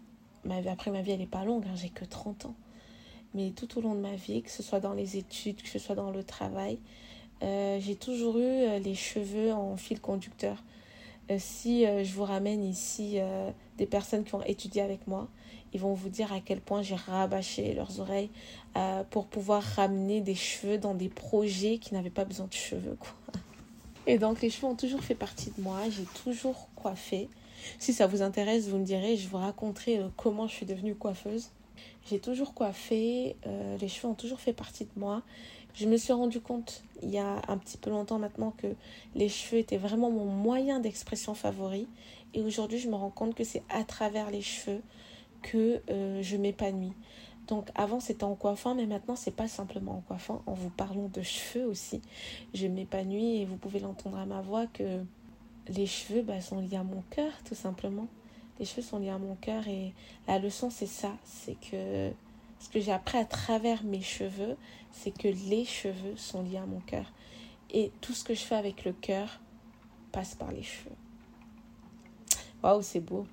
ma 0.44 0.56
après 0.70 0.90
ma 0.90 1.02
vie 1.02 1.12
elle 1.12 1.20
n'est 1.20 1.26
pas 1.26 1.44
longue, 1.44 1.64
hein, 1.66 1.76
j'ai 1.76 1.90
que 1.90 2.04
30 2.04 2.46
ans. 2.46 2.54
Mais 3.34 3.50
tout 3.50 3.78
au 3.78 3.80
long 3.80 3.94
de 3.94 4.00
ma 4.00 4.16
vie, 4.16 4.42
que 4.42 4.50
ce 4.50 4.62
soit 4.62 4.80
dans 4.80 4.92
les 4.92 5.16
études, 5.16 5.62
que 5.62 5.68
ce 5.68 5.78
soit 5.78 5.94
dans 5.94 6.10
le 6.10 6.24
travail, 6.24 6.78
euh, 7.42 7.78
j'ai 7.80 7.96
toujours 7.96 8.38
eu 8.38 8.42
euh, 8.42 8.78
les 8.78 8.94
cheveux 8.94 9.52
en 9.52 9.76
fil 9.76 10.00
conducteur. 10.00 10.62
Euh, 11.30 11.36
si 11.38 11.84
je 11.84 12.12
vous 12.14 12.24
ramène 12.24 12.64
ici 12.64 13.18
des 13.78 13.86
personnes 13.86 14.24
qui 14.24 14.34
ont 14.34 14.42
étudié 14.42 14.82
avec 14.82 15.06
moi, 15.06 15.28
ils 15.72 15.78
vont 15.78 15.94
vous 15.94 16.08
dire 16.08 16.32
à 16.32 16.40
quel 16.40 16.60
point 16.60 16.82
j'ai 16.82 16.96
rabâché 16.96 17.72
leurs 17.74 18.00
oreilles 18.00 18.30
pour 19.10 19.26
pouvoir 19.26 19.62
ramener 19.62 20.20
des 20.20 20.34
cheveux 20.34 20.78
dans 20.78 20.94
des 20.94 21.08
projets 21.08 21.78
qui 21.78 21.94
n'avaient 21.94 22.10
pas 22.10 22.24
besoin 22.24 22.48
de 22.48 22.52
cheveux. 22.52 22.96
Quoi. 22.98 23.14
Et 24.06 24.18
donc 24.18 24.40
les 24.40 24.50
cheveux 24.50 24.66
ont 24.66 24.76
toujours 24.76 25.02
fait 25.02 25.14
partie 25.14 25.52
de 25.56 25.62
moi, 25.62 25.82
j'ai 25.90 26.04
toujours 26.22 26.68
coiffé. 26.74 27.28
Si 27.78 27.92
ça 27.92 28.06
vous 28.06 28.22
intéresse, 28.22 28.68
vous 28.68 28.78
me 28.78 28.84
direz, 28.84 29.16
je 29.16 29.28
vous 29.28 29.36
raconterai 29.36 29.98
euh, 29.98 30.08
comment 30.16 30.46
je 30.46 30.54
suis 30.54 30.66
devenue 30.66 30.94
coiffeuse. 30.94 31.50
J'ai 32.08 32.18
toujours 32.18 32.54
coiffé, 32.54 33.36
euh, 33.46 33.76
les 33.78 33.88
cheveux 33.88 34.08
ont 34.08 34.14
toujours 34.14 34.40
fait 34.40 34.52
partie 34.52 34.84
de 34.84 34.90
moi. 34.96 35.22
Je 35.74 35.86
me 35.86 35.96
suis 35.96 36.12
rendu 36.12 36.40
compte 36.40 36.82
il 37.02 37.10
y 37.10 37.18
a 37.18 37.42
un 37.48 37.56
petit 37.56 37.76
peu 37.76 37.90
longtemps 37.90 38.18
maintenant 38.18 38.52
que 38.56 38.66
les 39.14 39.28
cheveux 39.28 39.58
étaient 39.60 39.76
vraiment 39.76 40.10
mon 40.10 40.24
moyen 40.24 40.80
d'expression 40.80 41.34
favori. 41.34 41.86
Et 42.34 42.42
aujourd'hui, 42.42 42.78
je 42.78 42.88
me 42.88 42.94
rends 42.94 43.10
compte 43.10 43.34
que 43.34 43.44
c'est 43.44 43.62
à 43.68 43.84
travers 43.84 44.30
les 44.30 44.42
cheveux 44.42 44.82
que 45.42 45.80
euh, 45.90 46.22
je 46.22 46.36
m'épanouis. 46.36 46.92
Donc 47.50 47.68
avant 47.74 47.98
c'était 47.98 48.22
en 48.22 48.36
coiffant, 48.36 48.76
mais 48.76 48.86
maintenant 48.86 49.16
c'est 49.16 49.34
pas 49.34 49.48
simplement 49.48 49.96
en 49.96 50.00
coiffant. 50.02 50.40
En 50.46 50.54
vous 50.54 50.70
parlant 50.70 51.10
de 51.12 51.20
cheveux 51.20 51.66
aussi, 51.66 52.00
je 52.54 52.68
m'épanouis 52.68 53.38
et 53.38 53.44
vous 53.44 53.56
pouvez 53.56 53.80
l'entendre 53.80 54.18
à 54.18 54.24
ma 54.24 54.40
voix 54.40 54.68
que 54.68 55.02
les 55.66 55.86
cheveux 55.86 56.22
bah, 56.22 56.40
sont 56.40 56.60
liés 56.60 56.76
à 56.76 56.84
mon 56.84 57.02
cœur 57.10 57.32
tout 57.44 57.56
simplement. 57.56 58.06
Les 58.60 58.64
cheveux 58.66 58.82
sont 58.82 59.00
liés 59.00 59.10
à 59.10 59.18
mon 59.18 59.34
cœur 59.34 59.66
et 59.66 59.92
la 60.28 60.38
leçon 60.38 60.70
c'est 60.70 60.86
ça, 60.86 61.10
c'est 61.24 61.56
que 61.60 62.12
ce 62.60 62.68
que 62.68 62.78
j'ai 62.78 62.92
appris 62.92 63.18
à 63.18 63.24
travers 63.24 63.82
mes 63.82 64.02
cheveux, 64.02 64.56
c'est 64.92 65.10
que 65.10 65.28
les 65.28 65.64
cheveux 65.64 66.16
sont 66.16 66.42
liés 66.42 66.58
à 66.58 66.66
mon 66.66 66.80
cœur. 66.80 67.10
Et 67.72 67.90
tout 68.00 68.12
ce 68.12 68.22
que 68.22 68.34
je 68.34 68.42
fais 68.42 68.54
avec 68.54 68.84
le 68.84 68.92
cœur 68.92 69.40
passe 70.12 70.36
par 70.36 70.52
les 70.52 70.62
cheveux. 70.62 70.94
Waouh, 72.62 72.82
c'est 72.82 73.00
beau. 73.00 73.26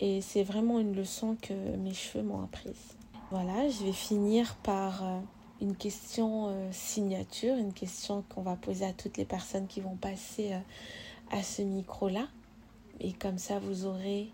Et 0.00 0.20
c'est 0.20 0.42
vraiment 0.42 0.80
une 0.80 0.96
leçon 0.96 1.36
que 1.40 1.52
mes 1.76 1.94
cheveux 1.94 2.24
m'ont 2.24 2.42
apprise. 2.42 2.96
Voilà, 3.36 3.68
je 3.68 3.82
vais 3.82 3.92
finir 3.92 4.54
par 4.62 5.02
euh, 5.02 5.18
une 5.60 5.74
question 5.74 6.50
euh, 6.50 6.70
signature, 6.70 7.56
une 7.56 7.72
question 7.72 8.22
qu'on 8.28 8.42
va 8.42 8.54
poser 8.54 8.86
à 8.86 8.92
toutes 8.92 9.16
les 9.16 9.24
personnes 9.24 9.66
qui 9.66 9.80
vont 9.80 9.96
passer 9.96 10.52
euh, 10.52 10.58
à 11.32 11.42
ce 11.42 11.62
micro-là. 11.62 12.28
Et 13.00 13.12
comme 13.12 13.38
ça, 13.38 13.58
vous 13.58 13.86
aurez 13.86 14.30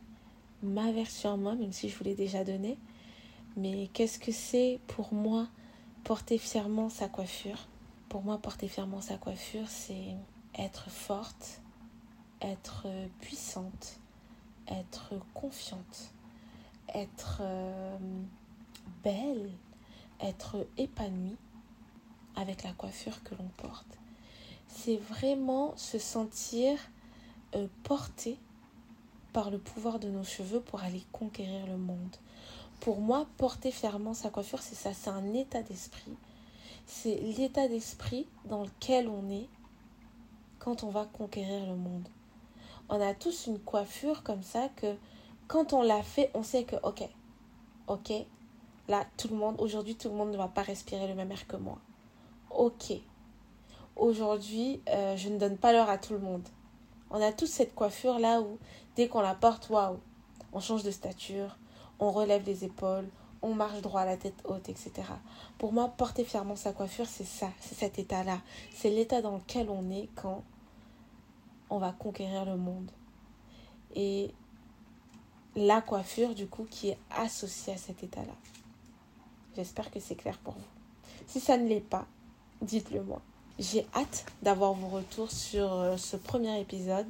ma 0.62 0.92
version 0.92 1.32
à 1.32 1.38
moi, 1.38 1.54
même 1.54 1.72
si 1.72 1.88
je 1.88 1.96
vous 1.96 2.04
l'ai 2.04 2.14
déjà 2.14 2.44
donnée. 2.44 2.76
Mais 3.56 3.88
qu'est-ce 3.94 4.18
que 4.18 4.32
c'est 4.32 4.80
pour 4.86 5.14
moi 5.14 5.48
porter 6.04 6.36
fièrement 6.36 6.90
sa 6.90 7.08
coiffure? 7.08 7.68
Pour 8.10 8.20
moi, 8.20 8.36
porter 8.36 8.68
fièrement 8.68 9.00
sa 9.00 9.16
coiffure, 9.16 9.66
c'est 9.66 10.14
être 10.58 10.90
forte, 10.90 11.62
être 12.42 12.86
puissante, 13.22 13.98
être 14.68 15.14
confiante, 15.32 16.12
être 16.94 17.40
belle, 19.02 19.50
être 20.20 20.66
épanouie 20.76 21.36
avec 22.36 22.62
la 22.62 22.72
coiffure 22.72 23.22
que 23.22 23.34
l'on 23.34 23.48
porte. 23.56 23.98
C'est 24.68 24.96
vraiment 24.96 25.76
se 25.76 25.98
sentir 25.98 26.78
euh, 27.54 27.66
porté 27.82 28.38
par 29.32 29.50
le 29.50 29.58
pouvoir 29.58 29.98
de 29.98 30.08
nos 30.08 30.24
cheveux 30.24 30.60
pour 30.60 30.82
aller 30.82 31.02
conquérir 31.12 31.66
le 31.66 31.76
monde. 31.76 32.16
Pour 32.80 33.00
moi, 33.00 33.26
porter 33.36 33.70
fièrement 33.70 34.14
sa 34.14 34.30
coiffure, 34.30 34.62
c'est 34.62 34.74
ça, 34.74 34.94
c'est 34.94 35.10
un 35.10 35.34
état 35.34 35.62
d'esprit. 35.62 36.16
C'est 36.86 37.16
l'état 37.16 37.68
d'esprit 37.68 38.26
dans 38.46 38.62
lequel 38.62 39.08
on 39.08 39.28
est 39.30 39.48
quand 40.58 40.82
on 40.82 40.90
va 40.90 41.04
conquérir 41.04 41.66
le 41.66 41.76
monde. 41.76 42.08
On 42.88 43.00
a 43.00 43.14
tous 43.14 43.46
une 43.46 43.58
coiffure 43.58 44.22
comme 44.22 44.42
ça 44.42 44.68
que 44.76 44.96
quand 45.46 45.72
on 45.72 45.82
l'a 45.82 46.02
fait, 46.02 46.30
on 46.34 46.42
sait 46.42 46.64
que, 46.64 46.76
ok, 46.82 47.08
ok, 47.86 48.12
là, 48.90 49.06
tout 49.16 49.28
le 49.28 49.36
monde, 49.36 49.54
aujourd'hui, 49.60 49.94
tout 49.94 50.08
le 50.08 50.16
monde 50.16 50.32
ne 50.32 50.36
va 50.36 50.48
pas 50.48 50.62
respirer 50.62 51.06
le 51.06 51.14
même 51.14 51.30
air 51.30 51.46
que 51.46 51.56
moi. 51.56 51.78
Ok, 52.50 52.92
aujourd'hui, 53.96 54.82
euh, 54.88 55.16
je 55.16 55.28
ne 55.28 55.38
donne 55.38 55.56
pas 55.56 55.72
l'heure 55.72 55.88
à 55.88 55.96
tout 55.96 56.12
le 56.12 56.18
monde. 56.18 56.46
On 57.10 57.22
a 57.22 57.32
tous 57.32 57.46
cette 57.46 57.74
coiffure 57.74 58.18
là 58.18 58.40
où, 58.40 58.58
dès 58.96 59.08
qu'on 59.08 59.20
la 59.20 59.34
porte, 59.34 59.70
waouh, 59.70 60.00
on 60.52 60.58
change 60.58 60.82
de 60.82 60.90
stature, 60.90 61.56
on 62.00 62.10
relève 62.10 62.44
les 62.44 62.64
épaules, 62.64 63.08
on 63.42 63.54
marche 63.54 63.80
droit 63.80 64.00
à 64.00 64.06
la 64.06 64.16
tête 64.16 64.42
haute, 64.44 64.68
etc. 64.68 64.90
Pour 65.56 65.72
moi, 65.72 65.88
porter 65.96 66.24
fièrement 66.24 66.56
sa 66.56 66.72
coiffure, 66.72 67.06
c'est 67.06 67.24
ça, 67.24 67.48
c'est 67.60 67.76
cet 67.76 67.98
état-là. 67.98 68.40
C'est 68.74 68.90
l'état 68.90 69.22
dans 69.22 69.36
lequel 69.36 69.70
on 69.70 69.88
est 69.90 70.08
quand 70.16 70.42
on 71.70 71.78
va 71.78 71.92
conquérir 71.92 72.44
le 72.44 72.56
monde. 72.56 72.90
Et 73.94 74.34
la 75.54 75.80
coiffure, 75.80 76.34
du 76.34 76.48
coup, 76.48 76.66
qui 76.68 76.88
est 76.88 76.98
associée 77.10 77.74
à 77.74 77.76
cet 77.76 78.02
état-là. 78.02 78.34
J'espère 79.56 79.90
que 79.90 80.00
c'est 80.00 80.14
clair 80.14 80.38
pour 80.38 80.54
vous. 80.54 80.60
Si 81.26 81.40
ça 81.40 81.56
ne 81.56 81.68
l'est 81.68 81.80
pas, 81.80 82.06
dites-le 82.62 83.02
moi. 83.02 83.20
J'ai 83.58 83.86
hâte 83.94 84.24
d'avoir 84.42 84.72
vos 84.72 84.88
retours 84.88 85.30
sur 85.30 85.72
euh, 85.72 85.96
ce 85.96 86.16
premier 86.16 86.60
épisode. 86.60 87.06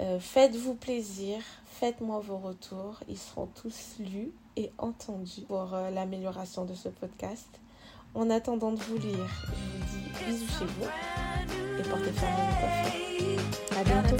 Euh, 0.00 0.18
faites-vous 0.18 0.74
plaisir, 0.74 1.42
faites-moi 1.66 2.20
vos 2.20 2.38
retours. 2.38 3.00
Ils 3.08 3.18
seront 3.18 3.46
tous 3.60 3.96
lus 3.98 4.32
et 4.56 4.70
entendus 4.78 5.42
pour 5.42 5.74
euh, 5.74 5.90
l'amélioration 5.90 6.64
de 6.64 6.74
ce 6.74 6.88
podcast. 6.88 7.48
En 8.14 8.30
attendant 8.30 8.72
de 8.72 8.80
vous 8.80 8.98
lire, 8.98 9.28
je 9.44 9.52
vous 9.52 9.84
dis 9.84 10.24
bisous 10.26 10.58
chez 10.58 10.64
vous 10.64 10.88
et 11.78 11.82
portez 11.82 12.12
ferme 12.12 12.34
vos. 12.60 13.78
À 13.78 13.84
bientôt. 13.84 14.16